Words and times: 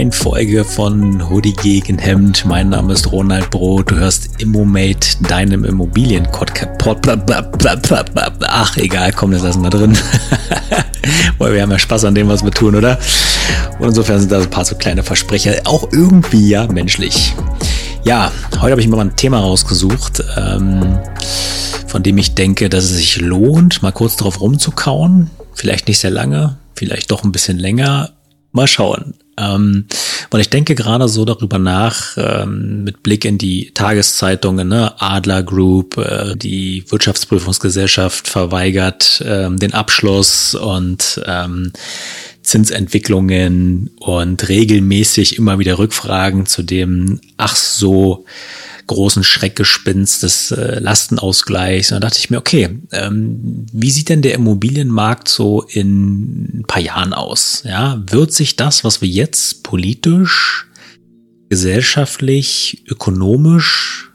neuen 0.00 0.12
Folge 0.12 0.64
von 0.64 1.28
Hoodie 1.28 1.52
gegen 1.52 1.98
Hemd. 1.98 2.46
Mein 2.46 2.70
Name 2.70 2.94
ist 2.94 3.12
Ronald 3.12 3.50
Brot. 3.50 3.90
Du 3.90 3.96
hörst 3.96 4.30
Immomate, 4.40 5.22
deinem 5.28 5.62
immobilien 5.66 6.26
Ach, 8.46 8.76
egal, 8.78 9.12
komm, 9.12 9.32
das 9.32 9.42
lassen 9.42 9.62
wir 9.62 9.68
drin. 9.68 9.98
Weil 11.38 11.52
wir 11.52 11.60
haben 11.60 11.70
ja 11.70 11.78
Spaß 11.78 12.06
an 12.06 12.14
dem, 12.14 12.28
was 12.28 12.42
wir 12.42 12.50
tun, 12.50 12.76
oder? 12.76 12.98
Und 13.78 13.88
insofern 13.88 14.20
sind 14.20 14.32
da 14.32 14.40
ein 14.40 14.48
paar 14.48 14.64
so 14.64 14.74
kleine 14.74 15.02
Versprecher, 15.02 15.60
auch 15.64 15.92
irgendwie 15.92 16.48
ja 16.48 16.66
menschlich. 16.66 17.34
Ja, 18.02 18.32
heute 18.58 18.70
habe 18.70 18.80
ich 18.80 18.88
mir 18.88 18.96
mal 18.96 19.04
ein 19.04 19.16
Thema 19.16 19.40
rausgesucht, 19.40 20.22
ähm, 20.38 20.98
von 21.86 22.02
dem 22.02 22.16
ich 22.16 22.34
denke, 22.34 22.70
dass 22.70 22.84
es 22.84 22.96
sich 22.96 23.20
lohnt, 23.20 23.82
mal 23.82 23.92
kurz 23.92 24.16
drauf 24.16 24.40
rumzukauen. 24.40 25.28
Vielleicht 25.52 25.88
nicht 25.88 25.98
sehr 25.98 26.10
lange, 26.10 26.56
vielleicht 26.74 27.10
doch 27.10 27.22
ein 27.22 27.32
bisschen 27.32 27.58
länger, 27.58 28.12
Mal 28.52 28.66
schauen. 28.66 29.14
Ähm, 29.40 29.86
weil 30.30 30.42
ich 30.42 30.50
denke 30.50 30.74
gerade 30.74 31.08
so 31.08 31.24
darüber 31.24 31.58
nach, 31.58 32.16
ähm, 32.16 32.84
mit 32.84 33.02
Blick 33.02 33.24
in 33.24 33.38
die 33.38 33.70
Tageszeitungen, 33.72 34.68
ne? 34.68 35.00
Adler 35.00 35.42
Group, 35.42 35.96
äh, 35.96 36.36
die 36.36 36.84
Wirtschaftsprüfungsgesellschaft 36.88 38.28
verweigert 38.28 39.22
ähm, 39.26 39.56
den 39.56 39.72
Abschluss 39.72 40.54
und 40.54 41.20
ähm, 41.26 41.72
Zinsentwicklungen 42.42 43.90
und 43.98 44.48
regelmäßig 44.48 45.38
immer 45.38 45.58
wieder 45.58 45.78
Rückfragen 45.78 46.46
zu 46.46 46.62
dem 46.62 47.20
ach 47.36 47.56
so 47.56 48.24
großen 48.90 49.22
Schreckgespinst 49.22 50.24
des 50.24 50.50
äh, 50.50 50.80
Lastenausgleichs. 50.80 51.92
Und 51.92 51.96
da 51.96 52.08
dachte 52.08 52.18
ich 52.18 52.28
mir, 52.28 52.38
okay, 52.38 52.80
ähm, 52.90 53.66
wie 53.72 53.90
sieht 53.90 54.08
denn 54.08 54.20
der 54.20 54.34
Immobilienmarkt 54.34 55.28
so 55.28 55.62
in 55.62 56.58
ein 56.58 56.64
paar 56.66 56.82
Jahren 56.82 57.12
aus? 57.14 57.62
Ja, 57.64 58.02
wird 58.10 58.32
sich 58.32 58.56
das, 58.56 58.82
was 58.82 59.00
wir 59.00 59.08
jetzt 59.08 59.62
politisch, 59.62 60.66
gesellschaftlich, 61.48 62.82
ökonomisch 62.88 64.10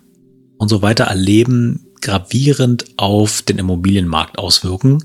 und 0.58 0.68
so 0.68 0.81
weiter 0.81 1.06
erleben, 1.06 1.88
gravierend 2.02 2.86
auf 2.98 3.44
den 3.44 3.59
Immobilienmarkt 3.59 4.38
auswirken? 4.38 5.02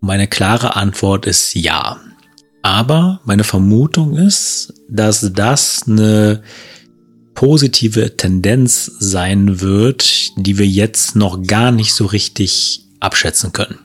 Meine 0.00 0.28
klare 0.28 0.76
Antwort 0.76 1.26
ist 1.26 1.54
ja. 1.54 1.98
Aber 2.62 3.20
meine 3.24 3.44
Vermutung 3.44 4.16
ist, 4.16 4.72
dass 4.88 5.32
das 5.32 5.82
eine 5.88 6.44
positive 7.38 8.16
Tendenz 8.16 8.90
sein 8.98 9.60
wird, 9.60 10.32
die 10.34 10.58
wir 10.58 10.66
jetzt 10.66 11.14
noch 11.14 11.40
gar 11.40 11.70
nicht 11.70 11.94
so 11.94 12.04
richtig 12.06 12.82
abschätzen 12.98 13.52
können. 13.52 13.78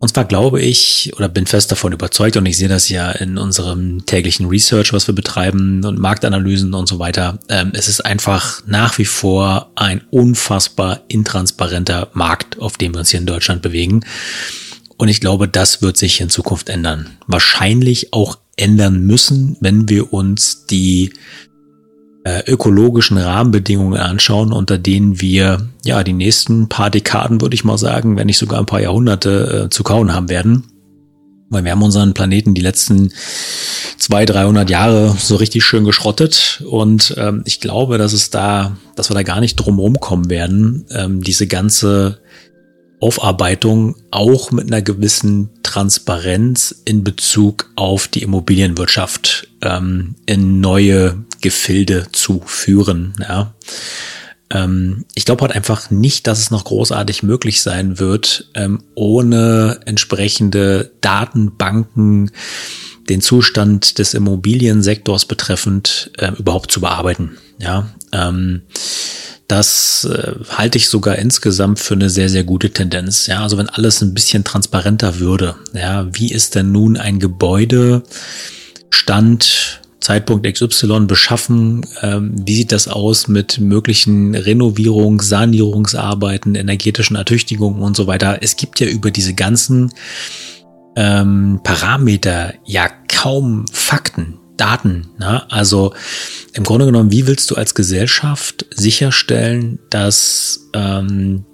Und 0.00 0.08
zwar 0.08 0.24
glaube 0.24 0.60
ich 0.60 1.12
oder 1.16 1.28
bin 1.28 1.46
fest 1.46 1.70
davon 1.70 1.92
überzeugt 1.92 2.36
und 2.36 2.44
ich 2.46 2.56
sehe 2.56 2.66
das 2.66 2.88
ja 2.88 3.12
in 3.12 3.38
unserem 3.38 4.06
täglichen 4.06 4.46
Research, 4.46 4.92
was 4.92 5.06
wir 5.06 5.14
betreiben 5.14 5.84
und 5.84 6.00
Marktanalysen 6.00 6.74
und 6.74 6.88
so 6.88 6.98
weiter. 6.98 7.38
Ähm, 7.48 7.70
es 7.74 7.86
ist 7.86 8.04
einfach 8.04 8.60
nach 8.66 8.98
wie 8.98 9.04
vor 9.04 9.70
ein 9.76 10.02
unfassbar 10.10 11.02
intransparenter 11.06 12.08
Markt, 12.12 12.58
auf 12.58 12.76
dem 12.76 12.92
wir 12.92 12.98
uns 12.98 13.10
hier 13.10 13.20
in 13.20 13.26
Deutschland 13.26 13.62
bewegen. 13.62 14.00
Und 14.96 15.06
ich 15.06 15.20
glaube, 15.20 15.46
das 15.46 15.80
wird 15.80 15.96
sich 15.96 16.20
in 16.20 16.28
Zukunft 16.28 16.70
ändern. 16.70 17.06
Wahrscheinlich 17.28 18.12
auch 18.12 18.38
ändern 18.56 19.04
müssen, 19.04 19.56
wenn 19.60 19.88
wir 19.88 20.12
uns 20.12 20.66
die 20.66 21.12
ökologischen 22.46 23.18
Rahmenbedingungen 23.18 24.00
anschauen, 24.00 24.52
unter 24.52 24.78
denen 24.78 25.20
wir 25.20 25.68
ja 25.84 26.02
die 26.02 26.12
nächsten 26.12 26.68
paar 26.68 26.90
Dekaden, 26.90 27.40
würde 27.40 27.54
ich 27.54 27.64
mal 27.64 27.78
sagen, 27.78 28.16
wenn 28.16 28.26
nicht 28.26 28.38
sogar 28.38 28.58
ein 28.58 28.66
paar 28.66 28.80
Jahrhunderte 28.80 29.66
äh, 29.66 29.70
zu 29.70 29.84
kauen 29.84 30.12
haben 30.12 30.28
werden. 30.28 30.64
Weil 31.48 31.62
wir 31.62 31.70
haben 31.70 31.82
unseren 31.82 32.12
Planeten 32.12 32.54
die 32.54 32.60
letzten 32.60 33.12
zwei, 33.98 34.24
300 34.24 34.68
Jahre 34.68 35.14
so 35.16 35.36
richtig 35.36 35.64
schön 35.64 35.84
geschrottet 35.84 36.64
und 36.68 37.14
ähm, 37.16 37.42
ich 37.44 37.60
glaube, 37.60 37.98
dass 37.98 38.12
es 38.12 38.30
da, 38.30 38.76
dass 38.96 39.10
wir 39.10 39.14
da 39.14 39.22
gar 39.22 39.40
nicht 39.40 39.54
drum 39.54 39.78
rumkommen 39.78 40.28
werden, 40.28 40.86
ähm, 40.90 41.22
diese 41.22 41.46
ganze 41.46 42.18
Aufarbeitung 43.00 43.94
auch 44.10 44.50
mit 44.50 44.66
einer 44.66 44.82
gewissen 44.82 45.50
Transparenz 45.62 46.82
in 46.84 47.04
Bezug 47.04 47.70
auf 47.76 48.08
die 48.08 48.22
Immobilienwirtschaft 48.22 49.48
ähm, 49.62 50.16
in 50.26 50.60
neue 50.60 51.24
Gefilde 51.46 52.08
zu 52.10 52.42
führen. 52.44 53.14
Ja. 53.20 53.54
Ähm, 54.50 55.04
ich 55.14 55.24
glaube 55.24 55.42
halt 55.42 55.52
einfach 55.52 55.90
nicht, 55.92 56.26
dass 56.26 56.40
es 56.40 56.50
noch 56.50 56.64
großartig 56.64 57.22
möglich 57.22 57.62
sein 57.62 58.00
wird, 58.00 58.50
ähm, 58.54 58.82
ohne 58.96 59.78
entsprechende 59.86 60.90
Datenbanken 61.00 62.32
den 63.08 63.20
Zustand 63.20 64.00
des 64.00 64.14
Immobiliensektors 64.14 65.26
betreffend 65.26 66.10
äh, 66.18 66.32
überhaupt 66.32 66.72
zu 66.72 66.80
bearbeiten. 66.80 67.38
Ja. 67.60 67.90
Ähm, 68.10 68.62
das 69.46 70.04
äh, 70.04 70.32
halte 70.48 70.78
ich 70.78 70.88
sogar 70.88 71.14
insgesamt 71.14 71.78
für 71.78 71.94
eine 71.94 72.10
sehr, 72.10 72.28
sehr 72.28 72.42
gute 72.42 72.70
Tendenz. 72.70 73.28
Ja, 73.28 73.44
also 73.44 73.56
wenn 73.56 73.68
alles 73.68 74.02
ein 74.02 74.14
bisschen 74.14 74.42
transparenter 74.42 75.20
würde. 75.20 75.54
Ja, 75.74 76.08
wie 76.12 76.32
ist 76.32 76.56
denn 76.56 76.72
nun 76.72 76.96
ein 76.96 77.20
Gebäude 77.20 78.02
Stand 78.90 79.80
Zeitpunkt 80.00 80.46
XY 80.46 81.06
beschaffen? 81.06 81.86
Ähm, 82.02 82.34
wie 82.46 82.56
sieht 82.56 82.72
das 82.72 82.88
aus 82.88 83.28
mit 83.28 83.58
möglichen 83.58 84.34
Renovierungs-, 84.34 85.24
Sanierungsarbeiten, 85.24 86.54
energetischen 86.54 87.16
Ertüchtigungen 87.16 87.82
und 87.82 87.96
so 87.96 88.06
weiter? 88.06 88.38
Es 88.42 88.56
gibt 88.56 88.80
ja 88.80 88.86
über 88.86 89.10
diese 89.10 89.34
ganzen 89.34 89.92
ähm, 90.96 91.60
Parameter 91.62 92.54
ja 92.64 92.88
kaum 93.08 93.66
Fakten, 93.72 94.38
Daten. 94.56 95.08
Ne? 95.18 95.50
Also 95.50 95.92
im 96.54 96.64
Grunde 96.64 96.86
genommen, 96.86 97.12
wie 97.12 97.26
willst 97.26 97.50
du 97.50 97.54
als 97.54 97.74
Gesellschaft 97.74 98.66
sicherstellen, 98.74 99.78
dass 99.90 100.68
ähm, 100.72 101.44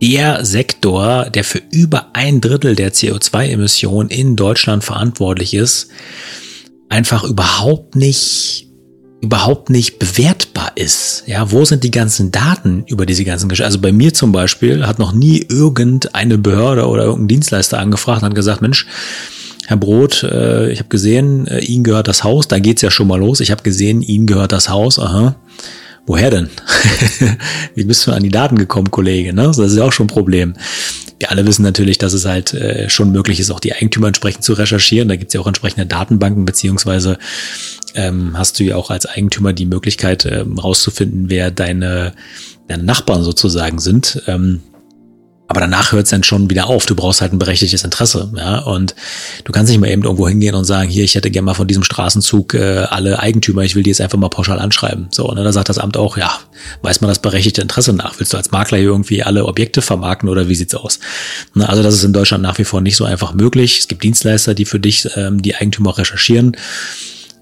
der 0.00 0.44
Sektor, 0.44 1.30
der 1.30 1.44
für 1.44 1.60
über 1.70 2.10
ein 2.14 2.40
Drittel 2.40 2.76
der 2.76 2.92
CO2-Emissionen 2.92 4.10
in 4.10 4.36
Deutschland 4.36 4.84
verantwortlich 4.84 5.54
ist, 5.54 5.90
einfach 6.88 7.24
überhaupt 7.24 7.96
nicht 7.96 8.68
überhaupt 9.20 9.68
nicht 9.68 9.98
bewertbar 9.98 10.72
ist. 10.76 11.24
Ja, 11.26 11.50
wo 11.50 11.64
sind 11.64 11.82
die 11.82 11.90
ganzen 11.90 12.30
Daten 12.30 12.84
über 12.86 13.04
diese 13.04 13.24
ganzen 13.24 13.48
Geschichten? 13.48 13.66
Also 13.66 13.80
bei 13.80 13.90
mir 13.90 14.14
zum 14.14 14.30
Beispiel 14.30 14.86
hat 14.86 15.00
noch 15.00 15.12
nie 15.12 15.44
irgendeine 15.48 16.38
Behörde 16.38 16.86
oder 16.86 17.02
irgendein 17.04 17.28
Dienstleister 17.28 17.80
angefragt 17.80 18.22
und 18.22 18.28
hat 18.28 18.34
gesagt, 18.36 18.62
Mensch, 18.62 18.86
Herr 19.66 19.76
Brot, 19.76 20.22
äh, 20.22 20.70
ich 20.70 20.78
habe 20.78 20.88
gesehen, 20.88 21.46
äh, 21.48 21.58
Ihnen 21.60 21.84
gehört 21.84 22.08
das 22.08 22.24
Haus, 22.24 22.48
da 22.48 22.58
geht's 22.58 22.80
ja 22.80 22.90
schon 22.90 23.08
mal 23.08 23.18
los. 23.18 23.40
Ich 23.40 23.50
habe 23.50 23.62
gesehen, 23.62 24.02
Ihnen 24.02 24.26
gehört 24.26 24.52
das 24.52 24.68
Haus, 24.68 24.98
aha. 24.98 25.34
Woher 26.06 26.30
denn? 26.30 26.48
Wie 27.74 27.84
bist 27.84 28.06
du 28.06 28.12
an 28.12 28.22
die 28.22 28.30
Daten 28.30 28.56
gekommen, 28.56 28.90
Kollege? 28.90 29.32
Ne? 29.32 29.42
Das 29.42 29.58
ist 29.58 29.76
ja 29.76 29.84
auch 29.84 29.92
schon 29.92 30.06
ein 30.06 30.14
Problem 30.14 30.54
wir 31.18 31.30
alle 31.30 31.46
wissen 31.46 31.62
natürlich, 31.62 31.98
dass 31.98 32.12
es 32.12 32.24
halt 32.24 32.54
äh, 32.54 32.88
schon 32.88 33.10
möglich 33.10 33.40
ist, 33.40 33.50
auch 33.50 33.60
die 33.60 33.74
Eigentümer 33.74 34.08
entsprechend 34.08 34.44
zu 34.44 34.52
recherchieren. 34.52 35.08
Da 35.08 35.16
gibt 35.16 35.28
es 35.28 35.34
ja 35.34 35.40
auch 35.40 35.46
entsprechende 35.46 35.86
Datenbanken, 35.86 36.44
beziehungsweise 36.44 37.18
ähm, 37.94 38.38
hast 38.38 38.58
du 38.58 38.64
ja 38.64 38.76
auch 38.76 38.90
als 38.90 39.06
Eigentümer 39.06 39.52
die 39.52 39.66
Möglichkeit, 39.66 40.26
ähm, 40.26 40.58
rauszufinden, 40.58 41.28
wer 41.28 41.50
deine, 41.50 42.12
deine 42.68 42.84
Nachbarn 42.84 43.24
sozusagen 43.24 43.80
sind. 43.80 44.22
Ähm, 44.26 44.60
aber 45.48 45.60
danach 45.60 45.92
hört 45.92 46.04
es 46.04 46.10
dann 46.10 46.22
schon 46.22 46.50
wieder 46.50 46.66
auf. 46.66 46.84
Du 46.84 46.94
brauchst 46.94 47.22
halt 47.22 47.32
ein 47.32 47.38
berechtigtes 47.38 47.82
Interesse. 47.82 48.30
Ja? 48.36 48.58
Und 48.58 48.94
du 49.44 49.52
kannst 49.52 49.70
nicht 49.70 49.80
mal 49.80 49.88
eben 49.88 50.02
irgendwo 50.02 50.28
hingehen 50.28 50.54
und 50.54 50.64
sagen, 50.64 50.90
hier, 50.90 51.04
ich 51.04 51.14
hätte 51.14 51.30
gerne 51.30 51.46
mal 51.46 51.54
von 51.54 51.66
diesem 51.66 51.82
Straßenzug 51.82 52.52
äh, 52.52 52.86
alle 52.90 53.18
Eigentümer, 53.18 53.62
ich 53.62 53.74
will 53.74 53.82
die 53.82 53.88
jetzt 53.88 54.02
einfach 54.02 54.18
mal 54.18 54.28
pauschal 54.28 54.58
anschreiben. 54.58 55.08
So, 55.10 55.32
ne, 55.32 55.42
dann 55.42 55.52
sagt 55.52 55.70
das 55.70 55.78
Amt 55.78 55.96
auch, 55.96 56.18
ja, 56.18 56.30
weiß 56.82 57.00
man 57.00 57.08
das 57.08 57.20
berechtigte 57.20 57.62
Interesse 57.62 57.94
nach? 57.94 58.18
Willst 58.18 58.34
du 58.34 58.36
als 58.36 58.50
Makler 58.50 58.78
irgendwie 58.78 59.22
alle 59.22 59.46
Objekte 59.46 59.80
vermarkten 59.80 60.28
oder 60.28 60.48
wie 60.48 60.54
sieht's 60.54 60.74
aus? 60.74 61.00
Ne, 61.54 61.66
also 61.66 61.82
das 61.82 61.94
ist 61.94 62.04
in 62.04 62.12
Deutschland 62.12 62.42
nach 62.42 62.58
wie 62.58 62.64
vor 62.64 62.82
nicht 62.82 62.96
so 62.96 63.04
einfach 63.04 63.32
möglich. 63.32 63.78
Es 63.78 63.88
gibt 63.88 64.02
Dienstleister, 64.02 64.52
die 64.52 64.66
für 64.66 64.78
dich 64.78 65.08
ähm, 65.16 65.40
die 65.40 65.54
Eigentümer 65.54 65.96
recherchieren. 65.96 66.56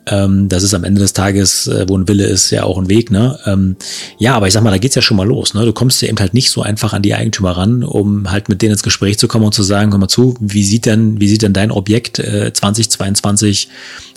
Ähm, 0.08 0.48
das 0.48 0.62
ist 0.62 0.74
am 0.74 0.84
Ende 0.84 1.00
des 1.00 1.12
Tages, 1.12 1.66
äh, 1.66 1.86
wo 1.88 1.98
ein 1.98 2.06
Wille 2.06 2.26
ist, 2.26 2.50
ja 2.50 2.64
auch 2.64 2.78
ein 2.78 2.88
Weg. 2.88 3.10
Ne? 3.10 3.38
Ähm, 3.44 3.76
ja, 4.18 4.34
aber 4.34 4.46
ich 4.46 4.52
sag 4.52 4.62
mal, 4.62 4.70
da 4.70 4.78
geht's 4.78 4.94
ja 4.94 5.02
schon 5.02 5.16
mal 5.16 5.26
los. 5.26 5.54
Ne? 5.54 5.64
Du 5.64 5.72
kommst 5.72 6.00
ja 6.02 6.08
eben 6.08 6.18
halt 6.18 6.34
nicht 6.34 6.50
so 6.50 6.62
einfach 6.62 6.92
an 6.92 7.02
die 7.02 7.14
Eigentümer 7.14 7.52
ran, 7.52 7.82
um 7.82 8.30
halt 8.30 8.48
mit 8.48 8.62
denen 8.62 8.72
ins 8.72 8.82
Gespräch 8.82 9.18
zu 9.18 9.28
kommen 9.28 9.44
und 9.44 9.54
zu 9.54 9.62
sagen, 9.62 9.90
komm 9.90 10.00
mal 10.00 10.08
zu, 10.08 10.36
wie 10.40 10.64
sieht 10.64 10.86
denn, 10.86 11.20
wie 11.20 11.28
sieht 11.28 11.42
denn 11.42 11.52
dein 11.52 11.70
Objekt 11.70 12.18
äh, 12.18 12.52
2022 12.52 13.68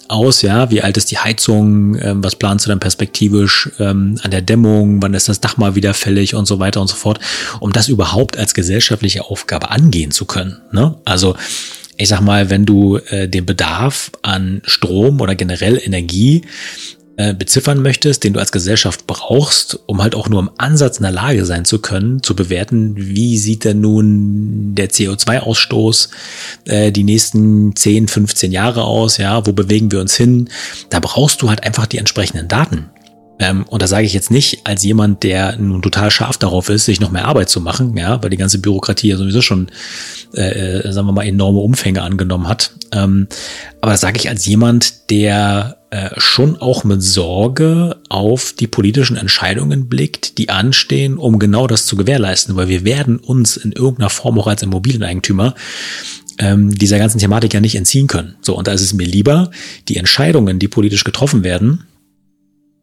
aus, 0.10 0.42
ja, 0.42 0.72
wie 0.72 0.82
alt 0.82 0.98
ist 0.98 1.12
die 1.12 1.20
Heizung, 1.20 1.96
ähm, 1.96 2.24
was 2.24 2.36
planst 2.36 2.66
du 2.66 2.70
denn 2.70 2.80
perspektivisch 2.80 3.70
ähm, 3.80 4.20
an 4.24 4.32
der 4.32 4.42
Dämmung, 4.42 5.02
wann 5.02 5.14
ist 5.14 5.30
das 5.30 5.40
Dach 5.40 5.58
mal 5.58 5.76
wieder 5.76 5.94
fällig 5.94 6.36
und 6.36 6.46
so 6.46 6.60
weiter 6.60 6.82
und 6.82 6.88
so 6.88 6.96
fort, 6.96 7.20
um 7.60 7.72
das 7.72 7.88
überhaupt 7.88 8.38
als 8.38 8.54
gesellschaftliche 8.54 9.26
Aufgabe 9.26 9.70
angehen 9.70 10.12
zu 10.12 10.26
können. 10.26 10.58
Ne? 10.72 10.96
Also 11.06 11.36
ich 12.00 12.08
sag 12.08 12.22
mal, 12.22 12.50
wenn 12.50 12.66
du 12.66 12.98
äh, 12.98 13.28
den 13.28 13.46
Bedarf 13.46 14.12
an 14.22 14.62
Strom 14.64 15.20
oder 15.20 15.36
generell 15.36 15.80
Energie 15.84 16.44
äh, 17.18 17.34
beziffern 17.34 17.82
möchtest, 17.82 18.24
den 18.24 18.32
du 18.32 18.40
als 18.40 18.54
Gesellschaft 18.54 19.06
brauchst, 19.06 19.78
um 19.86 20.02
halt 20.02 20.16
auch 20.16 20.30
nur 20.30 20.40
im 20.40 20.50
Ansatz 20.58 20.98
in 20.98 21.04
der 21.04 21.12
Lage 21.12 21.46
sein 21.46 21.66
zu 21.66 21.80
können, 21.80 22.24
zu 22.24 22.38
bewerten, 22.38 22.94
wie 22.96 23.38
sieht 23.38 23.66
denn 23.66 23.82
nun 23.82 24.76
der 24.76 24.90
CO2-Ausstoß 24.90 26.10
äh, 26.66 26.94
die 26.94 27.04
nächsten 27.04 27.76
10, 27.76 28.08
15 28.08 28.54
Jahre 28.54 28.86
aus, 28.86 29.18
ja, 29.18 29.46
wo 29.46 29.52
bewegen 29.52 29.92
wir 29.92 30.00
uns 30.00 30.16
hin? 30.16 30.48
Da 30.90 31.02
brauchst 31.02 31.42
du 31.42 31.50
halt 31.50 31.64
einfach 31.66 31.86
die 31.86 31.98
entsprechenden 31.98 32.48
Daten. 32.48 32.86
Ähm, 33.40 33.64
und 33.64 33.82
da 33.82 33.88
sage 33.88 34.06
ich 34.06 34.14
jetzt 34.14 34.32
nicht 34.32 34.66
als 34.66 34.84
jemand, 34.84 35.24
der 35.24 35.58
nun 35.58 35.82
total 35.82 36.12
scharf 36.12 36.38
darauf 36.38 36.70
ist, 36.70 36.86
sich 36.86 37.00
noch 37.00 37.12
mehr 37.12 37.26
Arbeit 37.26 37.50
zu 37.50 37.62
machen, 37.62 37.96
ja, 37.98 38.22
weil 38.22 38.30
die 38.30 38.38
ganze 38.38 38.60
Bürokratie 38.60 39.10
ja 39.10 39.18
sowieso 39.18 39.42
schon, 39.42 39.72
äh, 40.34 40.82
äh 40.82 40.92
sagen 40.92 41.08
wir 41.08 41.14
mal, 41.14 41.26
enorme 41.26 41.60
Umfänge 41.60 42.02
angenommen 42.02 42.48
hat. 42.48 42.72
Ähm, 42.92 43.28
aber 43.82 43.94
das 43.94 44.02
sage 44.02 44.18
ich 44.18 44.30
als 44.30 44.46
jemand, 44.46 45.10
der 45.10 45.78
äh, 45.92 46.10
schon 46.18 46.62
auch 46.62 46.84
mit 46.84 47.02
Sorge 47.02 47.98
auf 48.10 48.54
die 48.54 48.68
politischen 48.68 49.18
Entscheidungen 49.18 49.88
blickt, 49.88 50.38
die 50.38 50.50
anstehen, 50.50 51.18
um 51.18 51.40
genau 51.40 51.66
das 51.66 51.86
zu 51.86 51.96
gewährleisten, 51.96 52.56
weil 52.56 52.68
wir 52.68 52.84
werden 52.84 53.18
uns 53.18 53.58
in 53.58 53.72
irgendeiner 53.72 54.10
Form 54.10 54.38
auch 54.38 54.48
als 54.48 54.62
Immobilieneigentümer 54.62 55.56
ähm, 56.40 56.72
dieser 56.72 57.00
ganzen 57.00 57.20
Thematik 57.20 57.54
ja 57.54 57.60
nicht 57.60 57.76
entziehen 57.76 58.08
können. 58.08 58.36
So, 58.42 58.56
und 58.56 58.68
da 58.68 58.74
ist 58.74 58.82
es 58.82 58.94
mir 58.94 59.08
lieber, 59.08 59.50
die 59.88 59.98
Entscheidungen, 59.98 60.60
die 60.60 60.68
politisch 60.68 61.04
getroffen 61.04 61.44
werden, 61.44 61.86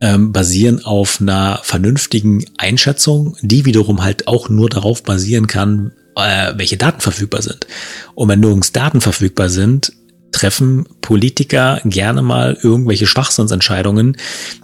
ähm, 0.01 0.33
basieren 0.33 0.85
auf 0.85 1.21
einer 1.21 1.61
vernünftigen 1.63 2.45
Einschätzung, 2.59 3.37
die 3.41 3.65
wiederum 3.65 4.03
halt 4.03 4.29
auch 4.29 4.49
nur 4.49 4.69
darauf 4.69 5.03
basieren 5.03 5.47
kann, 5.47 5.93
äh, 6.17 6.53
welche 6.57 6.77
Daten 6.77 7.01
verfügbar 7.01 7.43
sind. 7.43 7.67
Und 8.15 8.29
wenn 8.29 8.41
nirgends 8.41 8.73
Daten 8.73 9.01
verfügbar 9.01 9.49
sind, 9.49 9.93
treffen 10.33 10.87
Politiker 11.01 11.81
gerne 11.85 12.21
mal 12.21 12.59
irgendwelche 12.63 13.07
Schwachsinnsentscheidungen, 13.07 14.19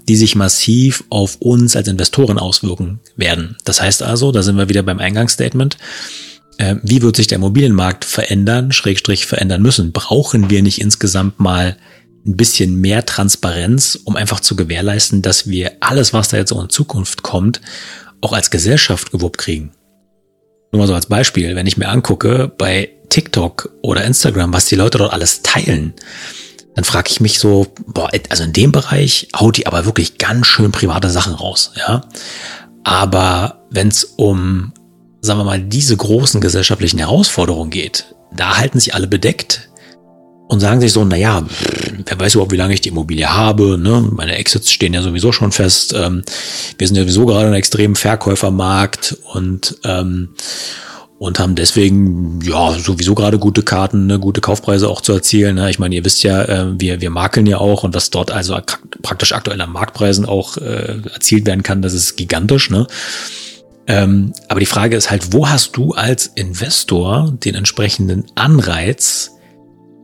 die 0.06 0.16
sich 0.16 0.34
massiv 0.34 1.04
auf 1.08 1.36
uns 1.36 1.76
als 1.76 1.88
Investoren 1.88 2.38
auswirken 2.38 3.00
werden. 3.16 3.56
Das 3.64 3.80
heißt 3.80 4.02
also, 4.02 4.32
da 4.32 4.42
sind 4.42 4.56
wir 4.56 4.68
wieder 4.68 4.82
beim 4.82 4.98
Eingangsstatement, 4.98 5.78
äh, 6.58 6.76
wie 6.82 7.00
wird 7.00 7.16
sich 7.16 7.26
der 7.26 7.36
Immobilienmarkt 7.36 8.04
verändern, 8.04 8.72
schrägstrich 8.72 9.26
verändern 9.26 9.62
müssen? 9.62 9.92
Brauchen 9.92 10.50
wir 10.50 10.62
nicht 10.62 10.80
insgesamt 10.80 11.40
mal 11.40 11.76
ein 12.26 12.36
bisschen 12.36 12.80
mehr 12.80 13.04
Transparenz, 13.04 13.98
um 14.04 14.16
einfach 14.16 14.40
zu 14.40 14.56
gewährleisten, 14.56 15.22
dass 15.22 15.48
wir 15.48 15.72
alles, 15.80 16.12
was 16.12 16.28
da 16.28 16.36
jetzt 16.36 16.52
in 16.52 16.68
Zukunft 16.68 17.22
kommt, 17.22 17.60
auch 18.20 18.32
als 18.32 18.50
Gesellschaft 18.50 19.10
gewuppt 19.10 19.38
kriegen? 19.38 19.72
Nur 20.70 20.80
mal 20.80 20.86
so 20.86 20.94
als 20.94 21.06
Beispiel, 21.06 21.54
wenn 21.54 21.66
ich 21.66 21.76
mir 21.76 21.88
angucke, 21.88 22.50
bei 22.56 22.90
TikTok 23.08 23.74
oder 23.82 24.04
Instagram, 24.04 24.52
was 24.52 24.66
die 24.66 24.76
Leute 24.76 24.98
dort 24.98 25.12
alles 25.12 25.42
teilen, 25.42 25.94
dann 26.74 26.84
frage 26.84 27.10
ich 27.10 27.20
mich 27.20 27.38
so, 27.38 27.66
boah, 27.86 28.10
also 28.30 28.44
in 28.44 28.52
dem 28.52 28.72
Bereich 28.72 29.28
haut 29.36 29.58
die 29.58 29.66
aber 29.66 29.84
wirklich 29.84 30.16
ganz 30.16 30.46
schön 30.46 30.72
private 30.72 31.10
Sachen 31.10 31.34
raus, 31.34 31.72
ja. 31.76 32.02
Aber 32.84 33.66
wenn 33.70 33.88
es 33.88 34.04
um, 34.04 34.72
sagen 35.20 35.40
wir 35.40 35.44
mal, 35.44 35.60
diese 35.60 35.96
großen 35.96 36.40
gesellschaftlichen 36.40 36.98
Herausforderungen 36.98 37.70
geht, 37.70 38.14
da 38.34 38.56
halten 38.56 38.80
sich 38.80 38.94
alle 38.94 39.06
bedeckt 39.06 39.68
und 40.52 40.60
sagen 40.60 40.82
sich 40.82 40.92
so, 40.92 41.02
naja, 41.02 41.46
wer 42.04 42.20
weiß 42.20 42.34
überhaupt, 42.34 42.52
wie 42.52 42.56
lange 42.56 42.74
ich 42.74 42.82
die 42.82 42.90
Immobilie 42.90 43.26
habe, 43.26 43.78
ne? 43.78 44.06
Meine 44.12 44.36
Exits 44.36 44.70
stehen 44.70 44.92
ja 44.92 45.00
sowieso 45.00 45.32
schon 45.32 45.50
fest. 45.50 45.94
Ähm, 45.96 46.22
wir 46.76 46.86
sind 46.86 46.96
ja 46.96 47.04
sowieso 47.04 47.24
gerade 47.24 47.40
in 47.40 47.46
einem 47.46 47.54
extremen 47.54 47.94
Verkäufermarkt 47.94 49.16
und 49.32 49.78
ähm, 49.84 50.28
und 51.18 51.38
haben 51.38 51.54
deswegen 51.54 52.40
ja 52.42 52.72
sowieso 52.78 53.14
gerade 53.14 53.38
gute 53.38 53.62
Karten, 53.62 54.08
ne, 54.08 54.18
gute 54.18 54.42
Kaufpreise 54.42 54.90
auch 54.90 55.00
zu 55.00 55.12
erzielen. 55.12 55.54
Ne? 55.54 55.70
Ich 55.70 55.78
meine, 55.78 55.94
ihr 55.94 56.04
wisst 56.04 56.22
ja, 56.22 56.42
äh, 56.42 56.66
wir, 56.78 57.00
wir 57.00 57.10
makeln 57.10 57.46
ja 57.46 57.58
auch 57.58 57.84
und 57.84 57.94
was 57.94 58.10
dort 58.10 58.30
also 58.30 58.58
praktisch 59.02 59.32
aktuell 59.32 59.60
an 59.60 59.70
Marktpreisen 59.70 60.26
auch 60.26 60.58
äh, 60.58 60.98
erzielt 61.14 61.46
werden 61.46 61.62
kann, 61.62 61.80
das 61.80 61.94
ist 61.94 62.16
gigantisch. 62.16 62.70
Ne? 62.70 62.88
Ähm, 63.86 64.32
aber 64.48 64.60
die 64.60 64.66
Frage 64.66 64.96
ist 64.96 65.10
halt, 65.10 65.32
wo 65.32 65.48
hast 65.48 65.76
du 65.76 65.92
als 65.92 66.26
Investor 66.26 67.32
den 67.42 67.54
entsprechenden 67.54 68.24
Anreiz, 68.34 69.31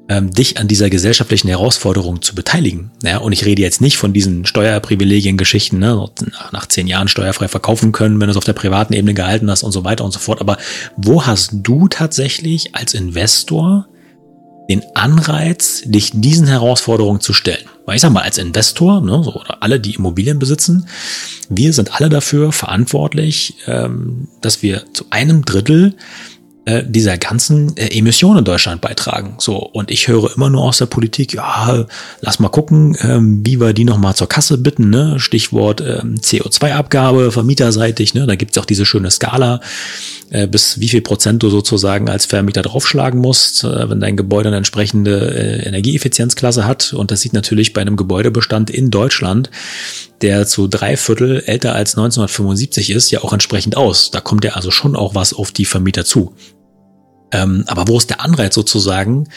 ähm, 0.08 0.30
dich 0.30 0.58
an 0.58 0.68
dieser 0.68 0.88
gesellschaftlichen 0.88 1.48
Herausforderung 1.48 2.22
zu 2.22 2.34
beteiligen. 2.34 2.90
Ja, 3.02 3.18
und 3.18 3.32
ich 3.32 3.44
rede 3.44 3.62
jetzt 3.62 3.80
nicht 3.80 3.98
von 3.98 4.12
diesen 4.12 4.46
Steuerprivilegien-Geschichten, 4.46 5.78
ne, 5.78 6.08
nach, 6.52 6.66
zehn 6.66 6.86
Jahren 6.86 7.08
steuerfrei 7.08 7.48
verkaufen 7.48 7.92
können, 7.92 8.18
wenn 8.18 8.28
du 8.28 8.30
es 8.32 8.36
auf 8.36 8.44
der 8.44 8.54
privaten 8.54 8.94
Ebene 8.94 9.14
gehalten 9.14 9.50
hast 9.50 9.62
und 9.62 9.72
so 9.72 9.84
weiter 9.84 10.04
und 10.04 10.12
so 10.12 10.18
fort. 10.18 10.40
Aber 10.40 10.56
wo 10.96 11.26
hast 11.26 11.50
du 11.52 11.88
tatsächlich 11.88 12.74
als 12.74 12.94
Investor 12.94 13.86
den 14.70 14.82
Anreiz, 14.94 15.82
dich 15.84 16.12
diesen 16.14 16.46
Herausforderungen 16.46 17.20
zu 17.20 17.34
stellen? 17.34 17.64
Weil 17.84 17.96
ich 17.96 18.02
sag 18.02 18.12
mal, 18.12 18.22
als 18.22 18.38
Investor, 18.38 19.02
ne, 19.02 19.22
so, 19.22 19.34
oder 19.34 19.62
alle, 19.62 19.78
die 19.78 19.94
Immobilien 19.94 20.38
besitzen, 20.38 20.86
wir 21.50 21.72
sind 21.74 21.94
alle 21.94 22.08
dafür 22.08 22.52
verantwortlich, 22.52 23.56
ähm, 23.66 24.28
dass 24.40 24.62
wir 24.62 24.84
zu 24.94 25.04
einem 25.10 25.44
Drittel 25.44 25.94
äh, 26.68 26.84
dieser 26.86 27.16
ganzen 27.16 27.74
äh, 27.78 27.96
Emissionen 27.96 28.40
in 28.40 28.44
Deutschland 28.44 28.82
beitragen. 28.82 29.36
So, 29.38 29.56
und 29.56 29.90
ich 29.90 30.06
höre 30.06 30.34
immer 30.36 30.50
nur 30.50 30.64
aus 30.64 30.76
der 30.76 30.86
Politik, 30.86 31.32
ja, 31.32 31.86
lass 32.20 32.40
mal 32.40 32.50
gucken, 32.50 32.94
ähm, 33.00 33.40
wie 33.42 33.58
wir 33.58 33.72
die 33.72 33.84
nochmal 33.84 34.14
zur 34.14 34.28
Kasse 34.28 34.58
bitten, 34.58 34.90
ne? 34.90 35.18
Stichwort 35.18 35.80
ähm, 35.80 36.16
CO2-Abgabe, 36.16 37.32
vermieterseitig, 37.32 38.12
ne? 38.12 38.26
Da 38.26 38.34
gibt's 38.34 38.58
auch 38.58 38.66
diese 38.66 38.84
schöne 38.84 39.10
Skala, 39.10 39.62
äh, 40.28 40.46
bis 40.46 40.78
wie 40.78 40.88
viel 40.88 41.00
Prozent 41.00 41.42
du 41.42 41.48
sozusagen 41.48 42.10
als 42.10 42.26
Vermieter 42.26 42.60
draufschlagen 42.60 43.18
musst, 43.18 43.64
äh, 43.64 43.88
wenn 43.88 44.00
dein 44.00 44.18
Gebäude 44.18 44.48
eine 44.48 44.58
entsprechende 44.58 45.34
äh, 45.34 45.66
Energieeffizienzklasse 45.66 46.66
hat. 46.66 46.92
Und 46.92 47.10
das 47.10 47.22
sieht 47.22 47.32
natürlich 47.32 47.72
bei 47.72 47.80
einem 47.80 47.96
Gebäudebestand 47.96 48.68
in 48.68 48.90
Deutschland 48.90 49.48
der 50.20 50.46
zu 50.46 50.66
drei 50.66 50.96
Viertel 50.96 51.44
älter 51.46 51.74
als 51.74 51.96
1975 51.96 52.90
ist, 52.90 53.10
ja 53.10 53.22
auch 53.22 53.32
entsprechend 53.32 53.76
aus. 53.76 54.10
Da 54.10 54.20
kommt 54.20 54.44
ja 54.44 54.54
also 54.54 54.70
schon 54.70 54.96
auch 54.96 55.14
was 55.14 55.32
auf 55.32 55.52
die 55.52 55.64
Vermieter 55.64 56.04
zu. 56.04 56.34
Ähm, 57.32 57.64
aber 57.66 57.88
wo 57.88 57.98
ist 57.98 58.10
der 58.10 58.20
Anreiz 58.20 58.54
sozusagen, 58.54 59.28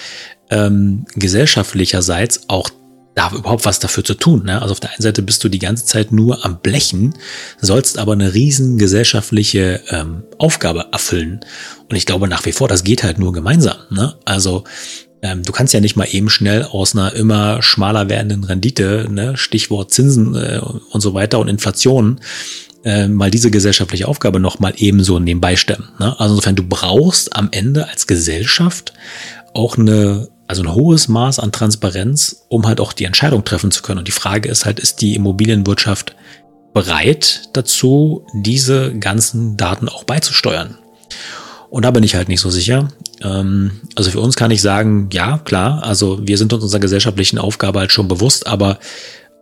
ähm, 0.49 1.05
gesellschaftlicherseits 1.15 2.49
auch 2.49 2.69
da 3.15 3.31
überhaupt 3.33 3.65
was 3.65 3.79
dafür 3.79 4.03
zu 4.03 4.13
tun. 4.13 4.45
Ne? 4.45 4.61
Also 4.61 4.71
auf 4.71 4.79
der 4.79 4.91
einen 4.91 5.01
Seite 5.01 5.21
bist 5.21 5.43
du 5.43 5.49
die 5.49 5.59
ganze 5.59 5.85
Zeit 5.85 6.11
nur 6.11 6.45
am 6.45 6.59
Blechen, 6.61 7.13
sollst 7.59 7.97
aber 7.97 8.13
eine 8.13 8.33
riesen 8.33 8.77
gesellschaftliche 8.77 9.81
ähm, 9.89 10.23
Aufgabe 10.37 10.87
erfüllen. 10.91 11.41
Und 11.89 11.95
ich 11.95 12.05
glaube 12.05 12.27
nach 12.27 12.45
wie 12.45 12.53
vor, 12.53 12.67
das 12.67 12.83
geht 12.83 13.03
halt 13.03 13.19
nur 13.19 13.33
gemeinsam. 13.33 13.77
Ne? 13.89 14.15
Also 14.23 14.63
ähm, 15.21 15.43
du 15.43 15.51
kannst 15.51 15.73
ja 15.73 15.81
nicht 15.81 15.95
mal 15.95 16.07
eben 16.09 16.29
schnell 16.29 16.63
aus 16.63 16.95
einer 16.95 17.13
immer 17.13 17.61
schmaler 17.61 18.09
werdenden 18.09 18.43
Rendite, 18.43 19.07
ne? 19.09 19.37
Stichwort 19.37 19.91
Zinsen 19.91 20.33
äh, 20.35 20.59
und 20.59 21.01
so 21.01 21.13
weiter 21.13 21.39
und 21.39 21.47
Inflation, 21.47 22.19
äh, 22.83 23.07
mal 23.07 23.31
diese 23.31 23.51
gesellschaftliche 23.51 24.07
Aufgabe 24.07 24.39
noch 24.39 24.59
mal 24.59 24.73
ebenso 24.77 25.19
nebenbei 25.19 25.55
stemmen. 25.55 25.89
Ne? 25.99 26.19
Also 26.19 26.33
insofern, 26.33 26.55
du 26.55 26.63
brauchst 26.63 27.35
am 27.35 27.49
Ende 27.51 27.87
als 27.89 28.07
Gesellschaft 28.07 28.93
auch 29.53 29.77
eine, 29.77 30.29
also 30.47 30.63
ein 30.63 30.73
hohes 30.73 31.07
Maß 31.07 31.39
an 31.39 31.51
Transparenz, 31.51 32.45
um 32.49 32.67
halt 32.67 32.79
auch 32.79 32.93
die 32.93 33.05
Entscheidung 33.05 33.43
treffen 33.43 33.71
zu 33.71 33.81
können. 33.81 33.99
Und 33.99 34.07
die 34.07 34.13
Frage 34.13 34.49
ist 34.49 34.65
halt, 34.65 34.79
ist 34.79 35.01
die 35.01 35.15
Immobilienwirtschaft 35.15 36.15
bereit 36.73 37.49
dazu, 37.53 38.25
diese 38.33 38.97
ganzen 38.97 39.57
Daten 39.57 39.89
auch 39.89 40.03
beizusteuern? 40.03 40.77
Und 41.69 41.85
da 41.85 41.91
bin 41.91 42.03
ich 42.03 42.15
halt 42.15 42.27
nicht 42.27 42.41
so 42.41 42.49
sicher. 42.49 42.89
Ähm, 43.21 43.71
also 43.95 44.11
für 44.11 44.19
uns 44.19 44.35
kann 44.35 44.51
ich 44.51 44.61
sagen, 44.61 45.09
ja, 45.13 45.37
klar, 45.37 45.83
also 45.83 46.19
wir 46.27 46.37
sind 46.37 46.51
uns 46.51 46.63
unserer 46.63 46.81
gesellschaftlichen 46.81 47.37
Aufgabe 47.37 47.79
halt 47.79 47.93
schon 47.93 48.09
bewusst, 48.09 48.45
aber 48.45 48.79